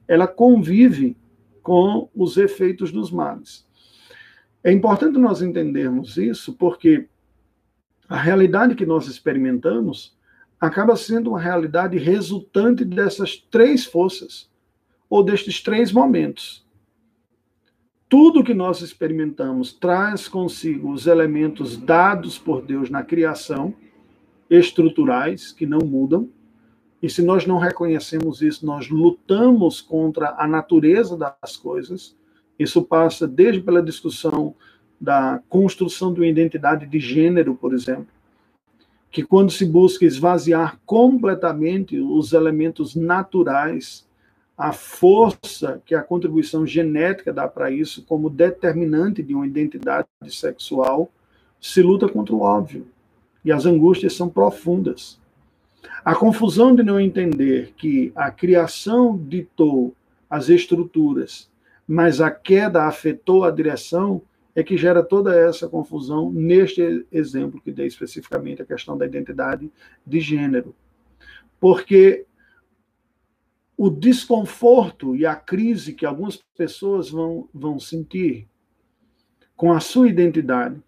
ela 0.06 0.26
convive 0.26 1.16
com 1.62 2.08
os 2.14 2.36
efeitos 2.36 2.90
dos 2.90 3.10
males. 3.10 3.66
É 4.64 4.72
importante 4.72 5.18
nós 5.18 5.42
entendermos 5.42 6.16
isso, 6.16 6.52
porque 6.54 7.06
a 8.08 8.16
realidade 8.16 8.74
que 8.74 8.86
nós 8.86 9.06
experimentamos 9.06 10.16
acaba 10.60 10.96
sendo 10.96 11.30
uma 11.30 11.40
realidade 11.40 11.96
resultante 11.98 12.84
dessas 12.84 13.36
três 13.36 13.84
forças, 13.84 14.50
ou 15.08 15.22
destes 15.22 15.62
três 15.62 15.92
momentos. 15.92 16.66
Tudo 18.08 18.42
que 18.44 18.54
nós 18.54 18.80
experimentamos 18.80 19.72
traz 19.72 20.28
consigo 20.28 20.90
os 20.92 21.06
elementos 21.06 21.76
dados 21.76 22.38
por 22.38 22.62
Deus 22.62 22.90
na 22.90 23.02
criação, 23.02 23.74
estruturais, 24.50 25.52
que 25.52 25.66
não 25.66 25.80
mudam, 25.80 26.28
e 27.02 27.08
se 27.08 27.22
nós 27.22 27.46
não 27.46 27.58
reconhecemos 27.58 28.42
isso, 28.42 28.66
nós 28.66 28.88
lutamos 28.88 29.80
contra 29.80 30.34
a 30.38 30.46
natureza 30.48 31.16
das 31.16 31.56
coisas 31.56 32.16
isso 32.58 32.82
passa 32.82 33.26
desde 33.26 33.60
pela 33.60 33.82
discussão 33.82 34.54
da 35.00 35.40
construção 35.48 36.12
de 36.12 36.20
uma 36.20 36.26
identidade 36.26 36.86
de 36.86 36.98
gênero, 36.98 37.54
por 37.54 37.72
exemplo, 37.72 38.08
que 39.10 39.22
quando 39.22 39.52
se 39.52 39.64
busca 39.64 40.04
esvaziar 40.04 40.78
completamente 40.84 41.98
os 41.98 42.32
elementos 42.32 42.96
naturais, 42.96 44.06
a 44.56 44.72
força 44.72 45.80
que 45.86 45.94
a 45.94 46.02
contribuição 46.02 46.66
genética 46.66 47.32
dá 47.32 47.46
para 47.46 47.70
isso 47.70 48.04
como 48.04 48.28
determinante 48.28 49.22
de 49.22 49.34
uma 49.34 49.46
identidade 49.46 50.08
sexual, 50.28 51.08
se 51.60 51.80
luta 51.80 52.08
contra 52.08 52.34
o 52.34 52.40
óbvio. 52.40 52.86
E 53.48 53.52
as 53.52 53.66
angústias 53.66 54.14
são 54.14 54.28
profundas. 54.28 55.18
A 56.04 56.14
confusão 56.14 56.74
de 56.74 56.82
não 56.82 57.00
entender 57.00 57.72
que 57.76 58.12
a 58.14 58.30
criação 58.30 59.16
ditou 59.16 59.94
as 60.28 60.48
estruturas 60.48 61.48
mas 61.88 62.20
a 62.20 62.30
queda 62.30 62.84
afetou 62.84 63.44
a 63.44 63.50
direção, 63.50 64.20
é 64.54 64.62
que 64.62 64.76
gera 64.76 65.02
toda 65.02 65.34
essa 65.34 65.66
confusão 65.66 66.30
neste 66.30 67.06
exemplo 67.10 67.60
que 67.62 67.72
dei 67.72 67.86
especificamente 67.86 68.60
a 68.60 68.66
questão 68.66 68.98
da 68.98 69.06
identidade 69.06 69.70
de 70.06 70.20
gênero. 70.20 70.74
Porque 71.58 72.26
o 73.76 73.88
desconforto 73.88 75.16
e 75.16 75.24
a 75.24 75.34
crise 75.34 75.94
que 75.94 76.04
algumas 76.04 76.36
pessoas 76.56 77.08
vão, 77.08 77.48
vão 77.54 77.78
sentir 77.78 78.46
com 79.56 79.72
a 79.72 79.80
sua 79.80 80.08
identidade, 80.08 80.82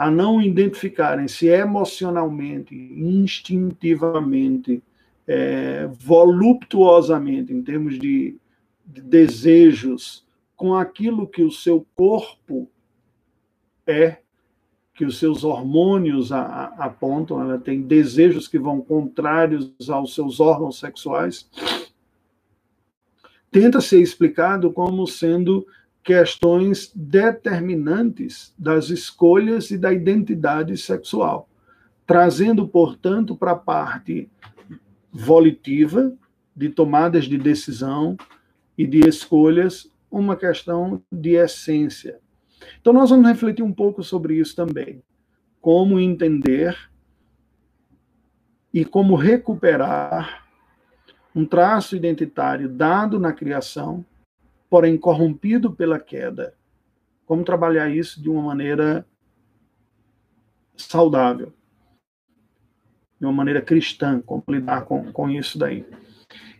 a 0.00 0.10
não 0.10 0.40
identificarem-se 0.40 1.48
emocionalmente, 1.48 2.74
instintivamente, 2.74 4.82
é, 5.26 5.86
voluptuosamente, 5.92 7.52
em 7.52 7.62
termos 7.62 7.98
de 7.98 8.40
de 8.90 9.00
desejos 9.00 10.26
com 10.56 10.74
aquilo 10.74 11.26
que 11.26 11.42
o 11.42 11.50
seu 11.50 11.86
corpo 11.94 12.68
é, 13.86 14.18
que 14.94 15.04
os 15.04 15.18
seus 15.18 15.44
hormônios 15.44 16.32
a, 16.32 16.42
a, 16.42 16.64
apontam, 16.86 17.40
ela 17.40 17.58
tem 17.58 17.80
desejos 17.80 18.46
que 18.46 18.58
vão 18.58 18.80
contrários 18.80 19.72
aos 19.88 20.14
seus 20.14 20.40
órgãos 20.40 20.78
sexuais, 20.78 21.48
tenta 23.50 23.80
ser 23.80 24.00
explicado 24.00 24.72
como 24.72 25.06
sendo 25.06 25.66
questões 26.02 26.90
determinantes 26.94 28.54
das 28.58 28.88
escolhas 28.88 29.70
e 29.70 29.78
da 29.78 29.92
identidade 29.92 30.76
sexual. 30.76 31.48
trazendo, 32.10 32.66
portanto, 32.66 33.36
para 33.36 33.52
a 33.52 33.56
parte 33.56 34.28
volitiva, 35.12 36.12
de 36.56 36.68
tomadas 36.68 37.26
de 37.26 37.38
decisão 37.38 38.16
e 38.76 38.84
de 38.84 39.08
escolhas, 39.08 39.88
uma 40.10 40.34
questão 40.34 41.00
de 41.12 41.36
essência. 41.36 42.18
Então, 42.80 42.92
nós 42.92 43.10
vamos 43.10 43.28
refletir 43.28 43.62
um 43.62 43.72
pouco 43.72 44.02
sobre 44.02 44.34
isso 44.34 44.56
também. 44.56 45.00
Como 45.60 46.00
entender 46.00 46.76
e 48.74 48.84
como 48.84 49.14
recuperar 49.14 50.48
um 51.32 51.46
traço 51.46 51.94
identitário 51.94 52.68
dado 52.68 53.20
na 53.20 53.32
criação, 53.32 54.04
porém 54.70 54.96
corrompido 54.96 55.72
pela 55.72 55.98
queda. 55.98 56.54
Como 57.26 57.44
trabalhar 57.44 57.90
isso 57.90 58.22
de 58.22 58.30
uma 58.30 58.42
maneira 58.42 59.04
saudável, 60.76 61.52
de 63.18 63.26
uma 63.26 63.32
maneira 63.32 63.60
cristã, 63.60 64.22
como 64.24 64.44
lidar 64.48 64.86
com, 64.86 65.12
com 65.12 65.28
isso 65.28 65.58
daí. 65.58 65.84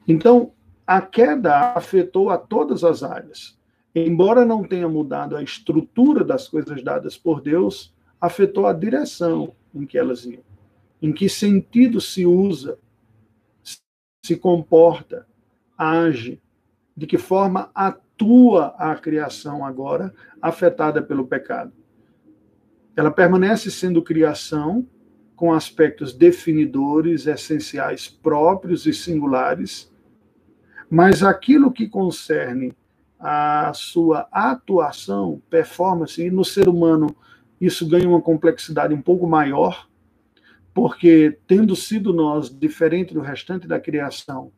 Então, 0.06 0.52
a 0.86 1.00
queda 1.00 1.72
afetou 1.72 2.30
a 2.30 2.36
todas 2.36 2.82
as 2.82 3.02
áreas. 3.02 3.58
Embora 3.94 4.44
não 4.44 4.62
tenha 4.62 4.88
mudado 4.88 5.36
a 5.36 5.42
estrutura 5.42 6.24
das 6.24 6.48
coisas 6.48 6.82
dadas 6.82 7.16
por 7.16 7.40
Deus, 7.40 7.94
afetou 8.20 8.66
a 8.66 8.72
direção 8.72 9.54
em 9.74 9.86
que 9.86 9.96
elas 9.96 10.24
iam, 10.24 10.42
em 11.00 11.12
que 11.12 11.28
sentido 11.28 12.00
se 12.00 12.26
usa, 12.26 12.78
se 14.24 14.36
comporta, 14.36 15.26
age, 15.76 16.40
de 16.96 17.06
que 17.06 17.18
forma 17.18 17.70
atua 17.74 18.74
a 18.78 18.94
criação 18.96 19.64
agora 19.64 20.14
afetada 20.40 21.02
pelo 21.02 21.26
pecado. 21.26 21.72
Ela 22.96 23.10
permanece 23.10 23.70
sendo 23.70 24.02
criação 24.02 24.86
com 25.34 25.52
aspectos 25.54 26.12
definidores, 26.12 27.26
essenciais, 27.26 28.08
próprios 28.08 28.84
e 28.84 28.92
singulares, 28.92 29.90
mas 30.90 31.22
aquilo 31.22 31.72
que 31.72 31.88
concerne 31.88 32.74
a 33.18 33.72
sua 33.74 34.28
atuação, 34.32 35.40
performance, 35.48 36.20
e 36.20 36.30
no 36.30 36.44
ser 36.44 36.68
humano 36.68 37.14
isso 37.60 37.86
ganha 37.88 38.08
uma 38.08 38.20
complexidade 38.20 38.92
um 38.92 39.00
pouco 39.00 39.26
maior, 39.26 39.88
porque 40.74 41.38
tendo 41.46 41.76
sido 41.76 42.12
nós, 42.12 42.50
diferente 42.50 43.12
do 43.12 43.20
restante 43.20 43.68
da 43.68 43.78
criação, 43.78 44.50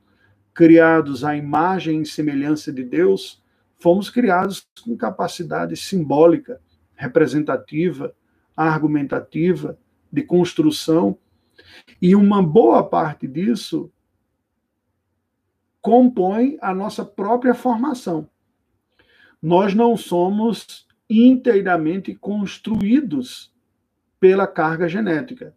criados 0.54 1.24
à 1.24 1.36
imagem 1.36 2.02
e 2.02 2.06
semelhança 2.06 2.72
de 2.72 2.84
Deus, 2.84 3.42
fomos 3.78 4.10
criados 4.10 4.66
com 4.84 4.96
capacidade 4.96 5.76
simbólica, 5.76 6.60
representativa, 6.94 8.14
argumentativa, 8.56 9.78
de 10.12 10.22
construção, 10.22 11.18
e 12.00 12.14
uma 12.14 12.42
boa 12.42 12.82
parte 12.82 13.26
disso 13.26 13.90
compõe 15.80 16.56
a 16.60 16.72
nossa 16.74 17.04
própria 17.04 17.54
formação. 17.54 18.28
Nós 19.42 19.74
não 19.74 19.96
somos 19.96 20.86
inteiramente 21.10 22.14
construídos 22.14 23.52
pela 24.20 24.46
carga 24.46 24.88
genética. 24.88 25.54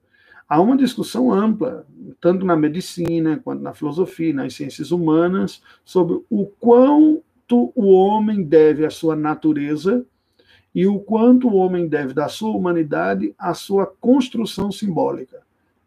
Há 0.47 0.61
uma 0.61 0.77
discussão 0.77 1.31
ampla, 1.31 1.85
tanto 2.21 2.45
na 2.45 2.55
medicina 2.55 3.39
quanto 3.43 3.61
na 3.61 3.73
filosofia, 3.73 4.33
nas 4.33 4.53
ciências 4.53 4.91
humanas, 4.91 5.61
sobre 5.83 6.21
o 6.29 6.45
quanto 6.59 7.71
o 7.75 7.91
homem 7.91 8.43
deve 8.43 8.85
à 8.85 8.89
sua 8.89 9.15
natureza 9.15 10.05
e 10.73 10.85
o 10.85 10.99
quanto 10.99 11.47
o 11.47 11.55
homem 11.55 11.87
deve 11.87 12.13
da 12.13 12.27
sua 12.27 12.51
humanidade 12.51 13.33
à 13.37 13.53
sua 13.53 13.87
construção 13.87 14.71
simbólica. 14.71 15.41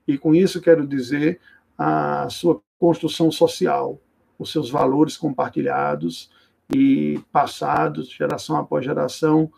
E 0.07 0.17
com 0.17 0.35
isso 0.35 0.61
quero 0.61 0.87
dizer 0.87 1.39
a 1.77 2.29
sua 2.31 2.61
construção 2.79 3.31
social, 3.31 4.01
os 4.39 4.51
seus 4.51 4.71
valores 4.71 5.17
compartilhados 5.17 6.31
e 6.75 7.21
passados, 7.31 8.11
geração 8.11 8.57
após 8.57 8.85
geração, 8.85 9.53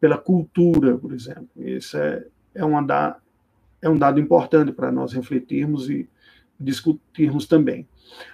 pela 0.00 0.18
cultura, 0.18 0.96
por 0.96 1.12
exemplo. 1.12 1.48
Isso 1.56 1.96
é, 1.96 2.26
é, 2.54 2.64
uma 2.64 2.82
da, 2.82 3.16
é 3.80 3.88
um 3.88 3.98
dado 3.98 4.20
importante 4.20 4.72
para 4.72 4.90
nós 4.90 5.12
refletirmos 5.12 5.88
e 5.88 6.08
discutirmos 6.58 7.46
também. 7.46 7.86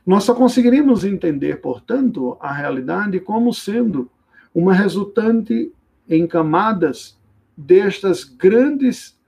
Nós 0.07 0.25
só 0.25 0.35
conseguiríamos 0.35 1.05
entender, 1.05 1.61
portanto, 1.61 2.37
a 2.41 2.53
realidade 2.53 3.21
como 3.21 3.53
sendo 3.53 4.11
uma 4.55 4.73
resultante 4.73 5.73
em 6.09 6.27
camadas 6.27 7.19
destas 7.57 8.25
grandes, 8.25 9.19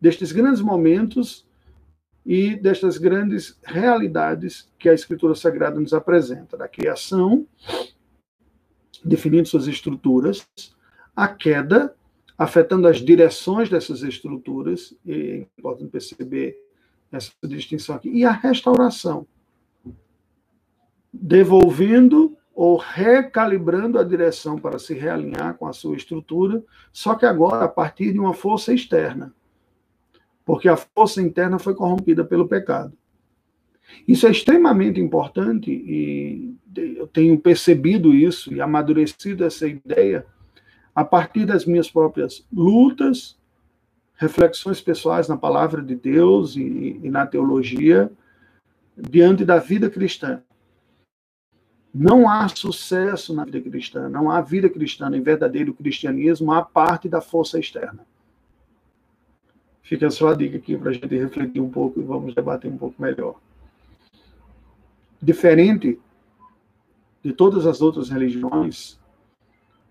destes 0.00 0.32
grandes 0.32 0.60
momentos 0.60 1.46
e 2.24 2.56
destas 2.56 2.98
grandes 2.98 3.58
realidades 3.62 4.68
que 4.78 4.88
a 4.88 4.94
Escritura 4.94 5.34
Sagrada 5.34 5.78
nos 5.78 5.92
apresenta, 5.92 6.56
da 6.56 6.68
criação, 6.68 7.46
definindo 9.04 9.48
suas 9.48 9.66
estruturas, 9.66 10.46
a 11.14 11.28
queda, 11.28 11.94
afetando 12.38 12.86
as 12.86 12.98
direções 12.98 13.68
dessas 13.68 14.02
estruturas, 14.02 14.94
e 15.04 15.12
é 15.12 15.36
importante 15.58 15.90
perceber 15.90 16.58
essa 17.10 17.32
distinção 17.44 17.96
aqui, 17.96 18.10
e 18.10 18.24
a 18.24 18.32
restauração, 18.32 19.26
devolvendo 21.12 22.36
ou 22.54 22.76
recalibrando 22.76 23.98
a 23.98 24.04
direção 24.04 24.58
para 24.58 24.78
se 24.78 24.94
realinhar 24.94 25.56
com 25.58 25.66
a 25.66 25.72
sua 25.72 25.96
estrutura, 25.96 26.62
só 26.92 27.14
que 27.14 27.26
agora 27.26 27.64
a 27.64 27.68
partir 27.68 28.12
de 28.12 28.18
uma 28.18 28.32
força 28.32 28.72
externa. 28.72 29.34
Porque 30.44 30.68
a 30.68 30.76
força 30.76 31.20
interna 31.20 31.58
foi 31.58 31.74
corrompida 31.74 32.24
pelo 32.24 32.48
pecado. 32.48 32.96
Isso 34.06 34.26
é 34.26 34.30
extremamente 34.30 35.00
importante 35.00 35.70
e 35.70 36.54
eu 36.74 37.06
tenho 37.06 37.38
percebido 37.38 38.14
isso 38.14 38.52
e 38.52 38.60
amadurecido 38.60 39.44
essa 39.44 39.66
ideia 39.66 40.26
a 40.96 41.04
partir 41.04 41.44
das 41.44 41.66
minhas 41.66 41.90
próprias 41.90 42.46
lutas, 42.50 43.36
reflexões 44.14 44.80
pessoais 44.80 45.28
na 45.28 45.36
palavra 45.36 45.82
de 45.82 45.94
Deus 45.94 46.56
e, 46.56 46.98
e 47.02 47.10
na 47.10 47.26
teologia, 47.26 48.10
diante 48.96 49.44
da 49.44 49.58
vida 49.58 49.90
cristã. 49.90 50.42
Não 51.92 52.26
há 52.26 52.48
sucesso 52.48 53.34
na 53.34 53.44
vida 53.44 53.60
cristã, 53.60 54.08
não 54.08 54.30
há 54.30 54.40
vida 54.40 54.70
cristã 54.70 55.14
em 55.14 55.20
verdadeiro 55.20 55.74
cristianismo 55.74 56.50
à 56.50 56.62
parte 56.62 57.10
da 57.10 57.20
força 57.20 57.58
externa. 57.58 58.06
Fica 59.82 60.10
só 60.10 60.28
a 60.30 60.34
dica 60.34 60.56
aqui 60.56 60.78
para 60.78 60.90
a 60.90 60.92
gente 60.94 61.06
refletir 61.14 61.60
um 61.60 61.70
pouco 61.70 62.00
e 62.00 62.02
vamos 62.02 62.34
debater 62.34 62.72
um 62.72 62.78
pouco 62.78 63.00
melhor. 63.00 63.38
Diferente 65.20 66.00
de 67.22 67.32
todas 67.34 67.66
as 67.66 67.82
outras 67.82 68.08
religiões, 68.08 68.98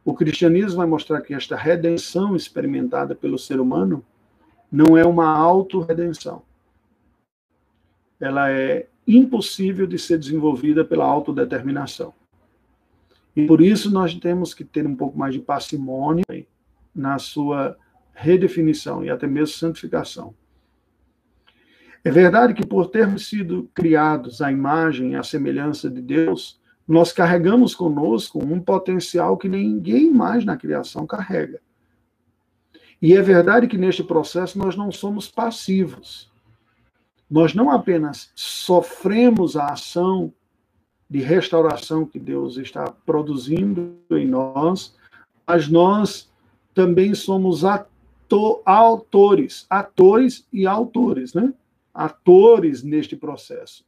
o 0.06 0.14
cristianismo 0.14 0.78
vai 0.78 0.86
mostrar 0.86 1.20
que 1.22 1.34
esta 1.34 1.56
redenção 1.56 2.36
experimentada 2.36 3.16
pelo 3.16 3.40
ser 3.40 3.60
humano 3.60 4.06
não 4.72 4.96
é 4.96 5.04
uma 5.04 5.28
autorredenção. 5.36 6.44
Ela 8.20 8.52
é 8.52 8.88
impossível 9.08 9.88
de 9.88 9.98
ser 9.98 10.20
desenvolvida 10.20 10.86
pela 10.86 11.06
autodeterminação. 11.06 12.14
E 13.36 13.48
por 13.48 13.62
isso 13.62 13.90
nós 13.90 14.14
temos 14.14 14.54
que 14.54 14.64
ter 14.64 14.86
um 14.86 14.96
pouco 14.96 15.18
mais 15.18 15.34
de 15.34 15.40
parcimônia 15.40 16.24
na 16.94 17.18
sua 17.18 17.76
redefinição 18.14 19.04
e 19.04 19.10
até 19.10 19.26
mesmo 19.26 19.56
santificação. 19.56 20.36
É 22.04 22.12
verdade 22.12 22.54
que 22.54 22.66
por 22.66 22.92
termos 22.92 23.28
sido 23.28 23.70
criados 23.74 24.40
à 24.40 24.52
imagem 24.52 25.14
e 25.14 25.16
à 25.16 25.24
semelhança 25.24 25.90
de 25.90 26.00
Deus, 26.00 26.62
nós 26.88 27.12
carregamos 27.12 27.74
conosco 27.74 28.44
um 28.44 28.60
potencial 28.60 29.38
que 29.38 29.50
ninguém 29.50 30.12
mais 30.12 30.46
na 30.46 30.56
criação 30.56 31.08
carrega. 31.08 31.60
E 33.02 33.14
é 33.14 33.22
verdade 33.22 33.68
que 33.68 33.78
neste 33.78 34.04
processo 34.04 34.58
nós 34.58 34.76
não 34.76 34.92
somos 34.92 35.28
passivos 35.28 36.32
nós 37.30 37.54
não 37.54 37.72
apenas 37.72 38.32
sofremos 38.36 39.58
a 39.58 39.68
ação 39.68 40.32
de 41.10 41.20
restauração 41.20 42.06
que 42.06 42.20
Deus 42.20 42.58
está 42.58 42.92
produzindo 43.06 43.98
em 44.12 44.28
nós, 44.28 44.96
mas 45.46 45.68
nós 45.68 46.32
também 46.74 47.14
somos 47.14 47.64
autores, 48.66 49.66
atores 49.70 50.48
e 50.52 50.66
autores, 50.66 51.34
né? 51.34 51.54
Atores 51.94 52.84
neste 52.84 53.16
processo. 53.16 53.86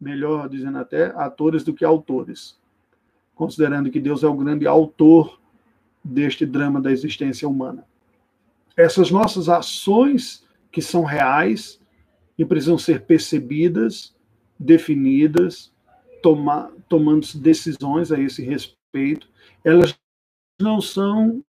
Melhor 0.00 0.48
dizendo 0.48 0.78
até, 0.78 1.06
atores 1.16 1.62
do 1.62 1.74
que 1.74 1.84
autores. 1.84 2.58
Considerando 3.34 3.90
que 3.90 4.00
Deus 4.00 4.22
é 4.22 4.26
o 4.26 4.36
grande 4.36 4.66
autor 4.66 5.40
deste 6.02 6.46
drama 6.46 6.80
da 6.80 6.90
existência 6.90 7.48
humana. 7.48 7.84
Essas 8.76 9.10
nossas 9.10 9.48
ações 9.48 10.46
que 10.72 10.80
são 10.80 11.04
reais, 11.04 11.80
e 12.40 12.44
precisam 12.44 12.78
ser 12.78 13.02
percebidas, 13.02 14.14
definidas, 14.58 15.70
tomar, 16.22 16.70
tomando 16.88 17.26
decisões 17.36 18.10
a 18.10 18.18
esse 18.18 18.42
respeito. 18.42 19.28
Elas 19.62 19.94
não 20.58 20.80
são, 20.80 21.44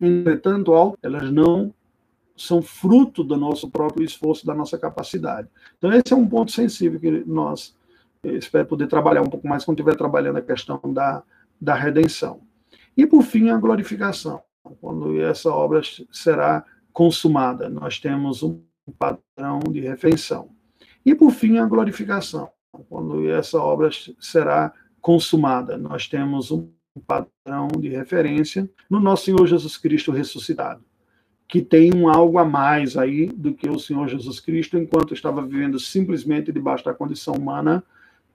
entretanto, 0.00 0.72
elas 1.02 1.32
não 1.32 1.74
são 2.36 2.60
fruto 2.60 3.24
do 3.24 3.36
nosso 3.36 3.70
próprio 3.70 4.04
esforço, 4.04 4.46
da 4.46 4.54
nossa 4.54 4.78
capacidade. 4.78 5.48
Então, 5.78 5.92
esse 5.92 6.12
é 6.12 6.16
um 6.16 6.28
ponto 6.28 6.52
sensível 6.52 7.00
que 7.00 7.24
nós 7.26 7.74
espero 8.22 8.66
poder 8.66 8.86
trabalhar 8.86 9.22
um 9.22 9.30
pouco 9.30 9.48
mais 9.48 9.64
quando 9.64 9.78
estiver 9.78 9.96
trabalhando 9.96 10.36
a 10.36 10.42
questão 10.42 10.80
da, 10.84 11.22
da 11.60 11.74
redenção. 11.74 12.40
E, 12.96 13.06
por 13.06 13.22
fim, 13.22 13.50
a 13.50 13.56
glorificação, 13.56 14.42
quando 14.80 15.20
essa 15.20 15.50
obra 15.50 15.80
será 16.10 16.64
consumada. 16.92 17.68
Nós 17.68 17.98
temos 17.98 18.42
um 18.42 18.60
padrão 18.98 19.60
de 19.70 19.80
refeição. 19.80 20.50
E, 21.04 21.14
por 21.14 21.30
fim, 21.30 21.58
a 21.58 21.66
glorificação, 21.66 22.50
quando 22.88 23.28
essa 23.30 23.58
obra 23.58 23.90
será 24.20 24.72
consumada. 25.00 25.78
Nós 25.78 26.08
temos 26.08 26.50
um 26.50 26.68
padrão 27.06 27.68
de 27.78 27.88
referência 27.88 28.68
no 28.90 28.98
nosso 28.98 29.26
Senhor 29.26 29.46
Jesus 29.46 29.76
Cristo 29.76 30.10
ressuscitado 30.10 30.82
que 31.48 31.62
tem 31.62 31.94
um 31.94 32.08
algo 32.08 32.38
a 32.38 32.44
mais 32.44 32.96
aí 32.96 33.26
do 33.28 33.54
que 33.54 33.68
o 33.68 33.78
Senhor 33.78 34.08
Jesus 34.08 34.40
Cristo, 34.40 34.76
enquanto 34.76 35.14
estava 35.14 35.42
vivendo 35.42 35.78
simplesmente 35.78 36.50
debaixo 36.50 36.84
da 36.84 36.94
condição 36.94 37.34
humana, 37.34 37.84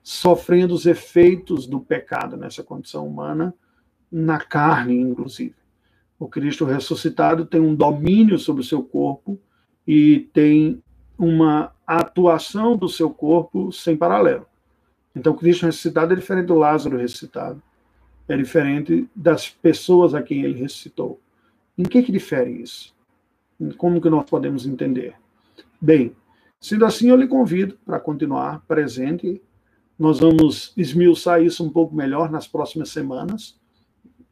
sofrendo 0.02 0.74
os 0.74 0.86
efeitos 0.86 1.68
do 1.68 1.80
pecado 1.80 2.38
nessa 2.38 2.64
condição 2.64 3.06
humana, 3.06 3.54
na 4.12 4.40
carne, 4.40 5.00
inclusive. 5.00 5.56
O 6.18 6.28
Cristo 6.28 6.66
ressuscitado 6.66 7.46
tem 7.46 7.60
um 7.60 7.76
domínio 7.76 8.38
sobre 8.40 8.62
o 8.62 8.66
seu 8.66 8.84
corpo 8.84 9.40
e 9.86 10.30
tem 10.34 10.82
uma 11.18 11.74
atuação 11.86 12.78
do 12.78 12.88
seu 12.88 13.10
corpo 13.10 13.72
sem 13.72 13.98
paralelo. 13.98 14.46
Então, 15.16 15.36
Cristo 15.36 15.66
ressuscitado 15.66 16.14
é 16.14 16.16
diferente 16.16 16.48
do 16.48 16.56
Lázaro 16.56 16.98
ressuscitado. 16.98 17.62
É 18.28 18.38
diferente 18.38 19.10
das 19.16 19.50
pessoas 19.50 20.14
a 20.14 20.22
quem 20.22 20.44
ele 20.44 20.60
ressuscitou. 20.60 21.20
Em 21.78 21.84
que, 21.84 22.02
que 22.02 22.12
difere 22.12 22.52
isso? 22.52 22.94
Como 23.78 24.02
que 24.02 24.10
nós 24.10 24.30
podemos 24.30 24.66
entender? 24.66 25.14
Bem, 25.80 26.16
sendo 26.60 26.86
assim, 26.86 27.10
eu 27.10 27.16
lhe 27.16 27.28
convido 27.28 27.78
para 27.86 28.00
continuar 28.00 28.62
presente. 28.68 29.42
Nós 29.98 30.20
vamos 30.20 30.74
esmiuçar 30.76 31.42
isso 31.44 31.64
um 31.64 31.70
pouco 31.70 31.96
melhor 31.96 32.32
nas 32.32 32.48
próximas 32.48 32.90
semanas. 32.90 33.60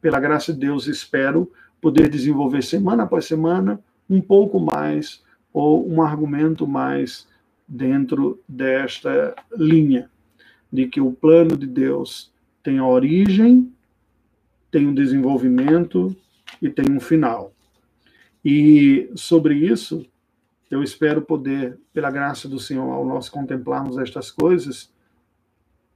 Pela 0.00 0.18
graça 0.18 0.52
de 0.52 0.60
Deus, 0.60 0.86
espero 0.86 1.50
poder 1.80 2.08
desenvolver 2.08 2.62
semana 2.62 3.04
após 3.04 3.24
semana 3.24 3.80
um 4.08 4.20
pouco 4.20 4.58
mais 4.58 5.22
ou 5.52 5.88
um 5.88 6.02
argumento 6.02 6.66
mais 6.66 7.26
dentro 7.66 8.40
desta 8.48 9.34
linha 9.56 10.10
de 10.72 10.86
que 10.86 11.00
o 11.00 11.12
plano 11.12 11.56
de 11.56 11.66
Deus 11.66 12.32
tem 12.62 12.80
origem, 12.80 13.72
tem 14.70 14.86
um 14.86 14.94
desenvolvimento 14.94 16.14
e 16.60 16.68
tem 16.68 16.90
um 16.90 17.00
final. 17.00 17.52
E 18.44 19.10
sobre 19.14 19.54
isso, 19.54 20.06
eu 20.70 20.82
espero 20.82 21.20
poder, 21.20 21.78
pela 21.92 22.10
graça 22.10 22.48
do 22.48 22.58
Senhor, 22.58 22.90
ao 22.90 23.04
nós 23.04 23.28
contemplarmos 23.28 23.98
estas 23.98 24.30
coisas, 24.30 24.92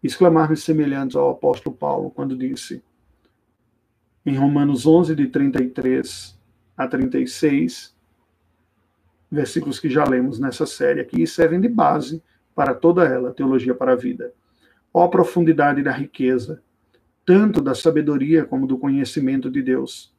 exclamar-me 0.03 0.57
semelhantes 0.57 1.17
ao 1.17 1.31
apóstolo 1.31 1.75
Paulo, 1.75 2.11
quando 2.11 2.37
disse, 2.37 2.83
em 4.27 4.37
Romanos 4.37 4.87
11, 4.87 5.15
de 5.15 5.27
33 5.29 6.39
a 6.77 6.87
36, 6.87 7.95
versículos 9.31 9.81
que 9.81 9.89
já 9.89 10.05
lemos 10.05 10.39
nessa 10.39 10.67
série 10.67 11.01
aqui, 11.01 11.23
e 11.23 11.27
servem 11.27 11.61
de 11.61 11.69
base 11.69 12.23
para 12.55 12.75
toda 12.75 13.05
ela, 13.05 13.33
Teologia 13.33 13.75
para 13.75 13.93
a 13.93 13.97
Vida. 13.97 14.33
Ó 14.93 15.09
profundidade 15.09 15.83
da 15.83 15.93
riqueza, 15.93 16.63
tanto 17.25 17.61
da 17.61 17.75
sabedoria 17.75 18.45
como 18.45 18.67
do 18.67 18.79
conhecimento 18.79 19.51
de 19.51 19.63
Deus 19.63 20.14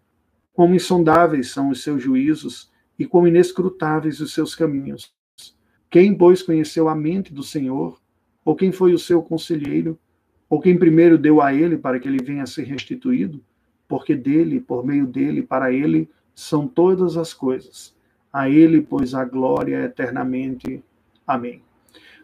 Quão 0.55 0.73
insondáveis 0.73 1.51
são 1.51 1.69
os 1.69 1.83
seus 1.83 2.01
juízos 2.01 2.71
e 2.97 3.05
quão 3.05 3.27
inescrutáveis 3.27 4.21
os 4.21 4.33
seus 4.33 4.55
caminhos. 4.55 5.13
Quem, 5.89 6.17
pois, 6.17 6.41
conheceu 6.41 6.87
a 6.87 6.95
mente 6.95 7.33
do 7.33 7.43
Senhor? 7.43 7.99
Ou 8.43 8.55
quem 8.55 8.71
foi 8.71 8.93
o 8.93 8.97
seu 8.97 9.21
conselheiro? 9.21 9.99
Ou 10.49 10.61
quem 10.61 10.77
primeiro 10.77 11.17
deu 11.17 11.41
a 11.41 11.53
ele 11.53 11.77
para 11.77 11.99
que 11.99 12.07
ele 12.07 12.23
venha 12.23 12.43
a 12.43 12.47
ser 12.47 12.63
restituído? 12.63 13.43
Porque 13.85 14.15
dele, 14.15 14.61
por 14.61 14.85
meio 14.85 15.05
dele, 15.05 15.43
para 15.43 15.73
ele, 15.73 16.09
são 16.33 16.67
todas 16.67 17.17
as 17.17 17.33
coisas. 17.33 17.93
A 18.31 18.49
ele, 18.49 18.81
pois, 18.81 19.13
a 19.13 19.25
glória 19.25 19.83
eternamente. 19.83 20.81
Amém. 21.27 21.61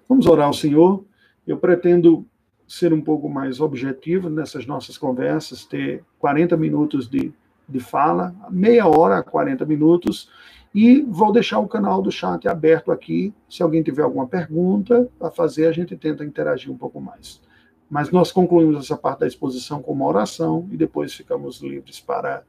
Vamos 0.08 0.26
orar 0.26 0.48
ao 0.48 0.54
Senhor. 0.54 1.04
Eu 1.46 1.58
pretendo 1.58 2.26
ser 2.66 2.94
um 2.94 3.02
pouco 3.02 3.28
mais 3.28 3.60
objetivo 3.60 4.30
nessas 4.30 4.66
nossas 4.66 4.98
conversas, 4.98 5.66
ter 5.66 6.06
40 6.18 6.56
minutos 6.56 7.10
de 7.10 7.34
de 7.72 7.80
fala, 7.80 8.36
meia 8.50 8.88
hora, 8.88 9.24
40 9.24 9.66
minutos, 9.66 10.30
e 10.74 11.02
vou 11.02 11.32
deixar 11.32 11.60
o 11.60 11.68
canal 11.68 12.02
do 12.02 12.12
chat 12.12 12.48
aberto 12.48 12.92
aqui. 12.92 13.34
Se 13.50 13.62
alguém 13.62 13.84
tiver 13.84 14.04
alguma 14.04 14.28
pergunta 14.28 15.10
a 15.20 15.30
fazer, 15.30 15.68
a 15.68 15.72
gente 15.72 15.96
tenta 15.98 16.24
interagir 16.24 16.72
um 16.72 16.78
pouco 16.78 17.02
mais. 17.02 17.42
Mas 17.90 18.10
nós 18.10 18.32
concluímos 18.32 18.86
essa 18.86 18.96
parte 18.96 19.20
da 19.20 19.28
exposição 19.28 19.82
com 19.82 19.92
uma 19.92 20.06
oração 20.06 20.68
e 20.72 20.78
depois 20.78 21.14
ficamos 21.14 21.62
livres 21.62 22.00
para 22.00 22.44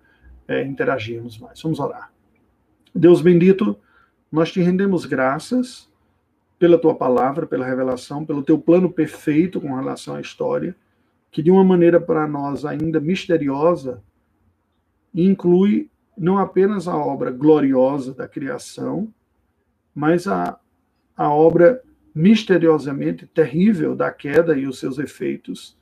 é, 0.46 0.62
interagirmos 0.62 1.38
mais. 1.38 1.60
Vamos 1.60 1.80
orar. 1.80 2.12
Deus 2.94 3.20
bendito, 3.20 3.76
nós 4.30 4.52
te 4.52 4.60
rendemos 4.60 5.04
graças 5.04 5.90
pela 6.58 6.78
tua 6.78 6.94
palavra, 6.94 7.44
pela 7.44 7.66
revelação, 7.66 8.24
pelo 8.24 8.42
teu 8.42 8.56
plano 8.56 8.88
perfeito 8.88 9.60
com 9.60 9.74
relação 9.74 10.14
à 10.14 10.20
história, 10.20 10.76
que 11.28 11.42
de 11.42 11.50
uma 11.50 11.64
maneira 11.64 12.00
para 12.00 12.24
nós 12.28 12.64
ainda 12.64 13.00
misteriosa, 13.00 14.00
inclui 15.14 15.90
não 16.16 16.38
apenas 16.38 16.86
a 16.86 16.96
obra 16.96 17.30
gloriosa 17.30 18.14
da 18.14 18.28
criação, 18.28 19.12
mas 19.94 20.26
a, 20.26 20.58
a 21.16 21.30
obra 21.30 21.82
misteriosamente 22.14 23.26
terrível 23.26 23.96
da 23.96 24.10
queda 24.10 24.56
e 24.56 24.66
os 24.66 24.78
seus 24.78 24.98
efeitos, 24.98 25.76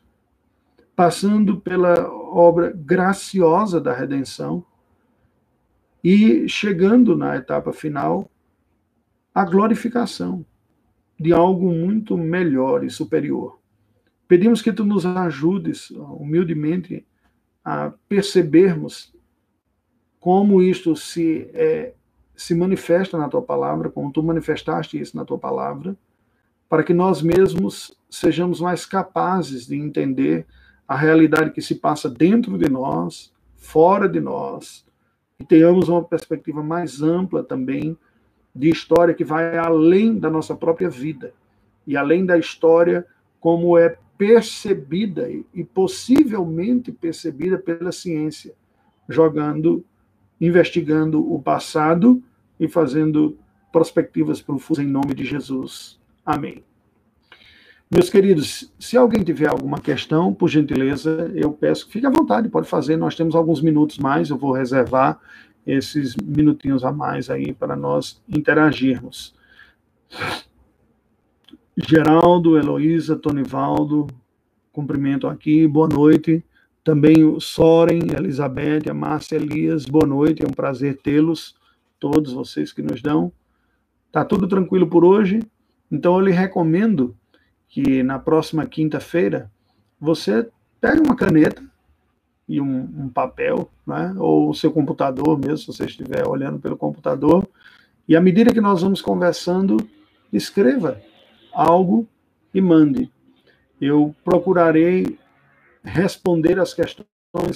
passando 0.95 1.61
pela 1.61 2.09
obra 2.11 2.73
graciosa 2.73 3.81
da 3.81 3.93
redenção 3.93 4.65
e 6.03 6.49
chegando 6.49 7.17
na 7.17 7.37
etapa 7.37 7.73
final 7.73 8.31
a 9.35 9.45
glorificação 9.45 10.45
de 11.19 11.33
algo 11.33 11.71
muito 11.73 12.17
melhor 12.17 12.85
e 12.85 12.91
superior. 12.91 13.59
Pedimos 14.27 14.63
que 14.63 14.73
tu 14.73 14.85
nos 14.85 15.05
ajudes 15.05 15.91
humildemente 15.91 17.07
a 17.65 17.93
percebermos 18.09 19.13
como 20.21 20.63
isto 20.63 20.95
se, 20.95 21.51
é, 21.55 21.95
se 22.37 22.55
manifesta 22.55 23.17
na 23.17 23.29
tua 23.29 23.41
palavra, 23.41 23.89
como 23.89 24.13
tu 24.13 24.23
manifestaste 24.23 25.01
isso 25.01 25.17
na 25.17 25.25
tua 25.25 25.39
palavra, 25.39 25.97
para 26.69 26.85
que 26.85 26.93
nós 26.93 27.23
mesmos 27.23 27.97
sejamos 28.09 28.61
mais 28.61 28.85
capazes 28.85 29.67
de 29.67 29.77
entender 29.77 30.47
a 30.87 30.95
realidade 30.95 31.51
que 31.51 31.63
se 31.63 31.77
passa 31.77 32.09
dentro 32.09 32.59
de 32.59 32.69
nós, 32.69 33.33
fora 33.57 34.09
de 34.09 34.21
nós, 34.21 34.85
e 35.39 35.45
tenhamos 35.45 35.89
uma 35.89 36.05
perspectiva 36.05 36.63
mais 36.63 37.01
ampla 37.01 37.43
também 37.43 37.97
de 38.55 38.69
história 38.69 39.15
que 39.15 39.25
vai 39.25 39.57
além 39.57 40.19
da 40.19 40.29
nossa 40.29 40.55
própria 40.55 40.91
vida 40.91 41.33
e 41.87 41.97
além 41.97 42.27
da 42.27 42.37
história 42.37 43.07
como 43.39 43.79
é 43.79 43.97
percebida 44.19 45.31
e 45.55 45.65
possivelmente 45.65 46.93
percebida 46.93 47.57
pela 47.57 47.91
ciência, 47.91 48.55
jogando 49.09 49.83
investigando 50.41 51.21
o 51.33 51.41
passado 51.41 52.23
e 52.59 52.67
fazendo 52.69 53.37
perspectivas 53.73 54.41
profundas 54.41 54.85
em 54.85 54.89
nome 54.89 55.15
de 55.15 55.25
Jesus. 55.25 55.99
Amém. 56.25 56.65
Meus 57.91 58.09
queridos, 58.09 58.73
se 58.79 58.97
alguém 58.97 59.25
tiver 59.25 59.49
alguma 59.49 59.81
questão, 59.81 60.33
por 60.33 60.49
gentileza, 60.49 61.31
eu 61.35 61.53
peço 61.53 61.87
que 61.87 61.93
fique 61.95 62.07
à 62.07 62.11
vontade, 62.11 62.49
pode 62.49 62.69
fazer. 62.69 62.97
Nós 62.97 63.17
temos 63.17 63.35
alguns 63.35 63.61
minutos 63.61 63.99
mais, 63.99 64.31
eu 64.31 64.39
vou 64.39 64.53
reservar 64.53 65.19
esses 65.67 66.15
minutinhos 66.17 66.85
a 66.85 66.93
mais 66.93 67.29
aí 67.29 67.53
para 67.53 67.75
nós 67.75 68.23
interagirmos. 68.29 69.35
Geraldo, 71.77 72.57
Heloísa, 72.57 73.17
Tonivaldo, 73.17 74.07
cumprimento 74.73 75.27
aqui, 75.27 75.67
boa 75.67 75.89
noite. 75.89 76.45
Também 76.83 77.25
o 77.25 77.39
Soren, 77.41 78.01
a 78.15 78.19
Elizabeth, 78.19 78.89
a 78.89 78.95
Márcia 78.95 79.37
Elias, 79.37 79.85
boa 79.85 80.07
noite, 80.07 80.43
é 80.43 80.49
um 80.49 80.53
prazer 80.53 80.97
tê-los, 81.03 81.55
todos 81.99 82.33
vocês 82.33 82.73
que 82.73 82.81
nos 82.81 83.03
dão. 83.03 83.31
Tá 84.11 84.25
tudo 84.25 84.49
tranquilo 84.49 84.87
por 84.87 85.05
hoje? 85.05 85.41
Então 85.93 86.15
eu 86.15 86.21
lhe 86.21 86.33
recomendo 86.33 87.15
que 87.69 88.03
na 88.03 88.19
próxima 88.19 88.65
quinta-feira 88.65 89.51
você 90.01 90.49
pegue 90.81 91.03
uma 91.03 91.15
caneta 91.15 91.63
e 92.49 92.61
um, 92.63 92.81
um, 92.81 93.09
papel, 93.11 93.71
né? 93.87 94.15
ou 94.19 94.49
o 94.49 94.55
seu 94.55 94.73
computador 94.73 95.39
mesmo, 95.39 95.59
se 95.59 95.67
você 95.67 95.85
estiver 95.85 96.27
olhando 96.27 96.59
pelo 96.59 96.79
computador, 96.79 97.47
e 98.09 98.17
à 98.17 98.21
medida 98.23 98.55
que 98.55 98.61
nós 98.61 98.81
vamos 98.81 99.03
conversando, 99.03 99.77
escreva 100.33 100.99
algo 101.53 102.09
e 102.55 102.61
mande. 102.61 103.13
Eu 103.79 104.15
procurarei 104.25 105.20
responder 105.83 106.59
as 106.59 106.75
questões 106.75 107.07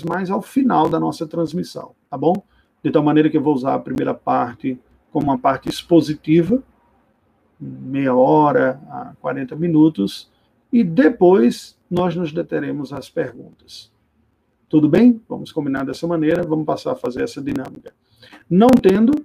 mais 0.07 0.31
ao 0.31 0.41
final 0.41 0.89
da 0.89 1.01
nossa 1.01 1.27
transmissão, 1.27 1.95
tá 2.09 2.17
bom? 2.17 2.35
De 2.83 2.91
tal 2.91 3.03
maneira 3.03 3.31
que 3.31 3.37
eu 3.37 3.43
vou 3.43 3.55
usar 3.55 3.75
a 3.75 3.79
primeira 3.79 4.15
parte 4.15 4.79
como 5.11 5.27
uma 5.27 5.39
parte 5.39 5.69
expositiva, 5.69 6.63
meia 7.61 8.15
hora 8.15 8.81
a 8.89 9.13
40 9.21 9.55
minutos, 9.57 10.31
e 10.73 10.83
depois 10.83 11.79
nós 11.91 12.17
nos 12.17 12.33
deteremos 12.33 12.93
às 12.93 13.09
perguntas. 13.09 13.93
Tudo 14.69 14.89
bem? 14.89 15.21
Vamos 15.29 15.53
combinar 15.53 15.85
dessa 15.85 16.07
maneira, 16.07 16.43
vamos 16.43 16.67
passar 16.67 16.93
a 16.93 16.97
fazer 16.97 17.23
essa 17.23 17.41
dinâmica. 17.41 17.95
Não 18.51 18.69
tendo 18.69 19.25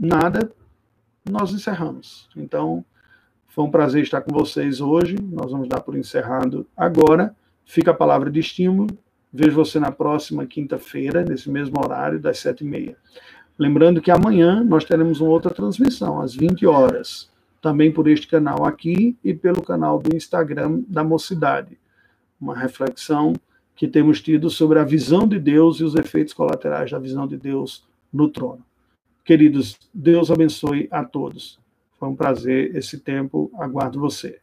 nada, 0.00 0.52
nós 1.24 1.52
encerramos. 1.52 2.28
Então, 2.36 2.84
foi 3.46 3.64
um 3.64 3.70
prazer 3.70 4.02
estar 4.02 4.20
com 4.20 4.32
vocês 4.32 4.80
hoje. 4.80 5.16
Nós 5.20 5.50
vamos 5.50 5.68
dar 5.68 5.80
por 5.80 5.96
encerrado 5.96 6.66
agora. 6.76 7.34
Fica 7.68 7.90
a 7.90 7.94
palavra 7.94 8.30
de 8.30 8.40
estímulo. 8.40 8.88
Vejo 9.30 9.54
você 9.54 9.78
na 9.78 9.92
próxima 9.92 10.46
quinta-feira, 10.46 11.22
nesse 11.22 11.50
mesmo 11.50 11.78
horário, 11.78 12.18
das 12.18 12.38
sete 12.38 12.64
e 12.64 12.66
meia. 12.66 12.96
Lembrando 13.58 14.00
que 14.00 14.10
amanhã 14.10 14.64
nós 14.64 14.86
teremos 14.86 15.20
uma 15.20 15.28
outra 15.28 15.52
transmissão, 15.52 16.18
às 16.18 16.34
20 16.34 16.66
horas, 16.66 17.30
também 17.60 17.92
por 17.92 18.08
este 18.08 18.26
canal 18.26 18.64
aqui 18.64 19.14
e 19.22 19.34
pelo 19.34 19.62
canal 19.62 19.98
do 19.98 20.16
Instagram 20.16 20.80
da 20.88 21.04
Mocidade. 21.04 21.76
Uma 22.40 22.56
reflexão 22.56 23.34
que 23.76 23.86
temos 23.86 24.22
tido 24.22 24.48
sobre 24.48 24.78
a 24.78 24.84
visão 24.84 25.28
de 25.28 25.38
Deus 25.38 25.78
e 25.78 25.84
os 25.84 25.94
efeitos 25.94 26.32
colaterais 26.32 26.90
da 26.90 26.98
visão 26.98 27.26
de 27.26 27.36
Deus 27.36 27.84
no 28.10 28.30
trono. 28.30 28.64
Queridos, 29.26 29.78
Deus 29.92 30.30
abençoe 30.30 30.88
a 30.90 31.04
todos. 31.04 31.60
Foi 31.98 32.08
um 32.08 32.16
prazer 32.16 32.74
esse 32.74 32.98
tempo. 32.98 33.50
Aguardo 33.58 34.00
você. 34.00 34.38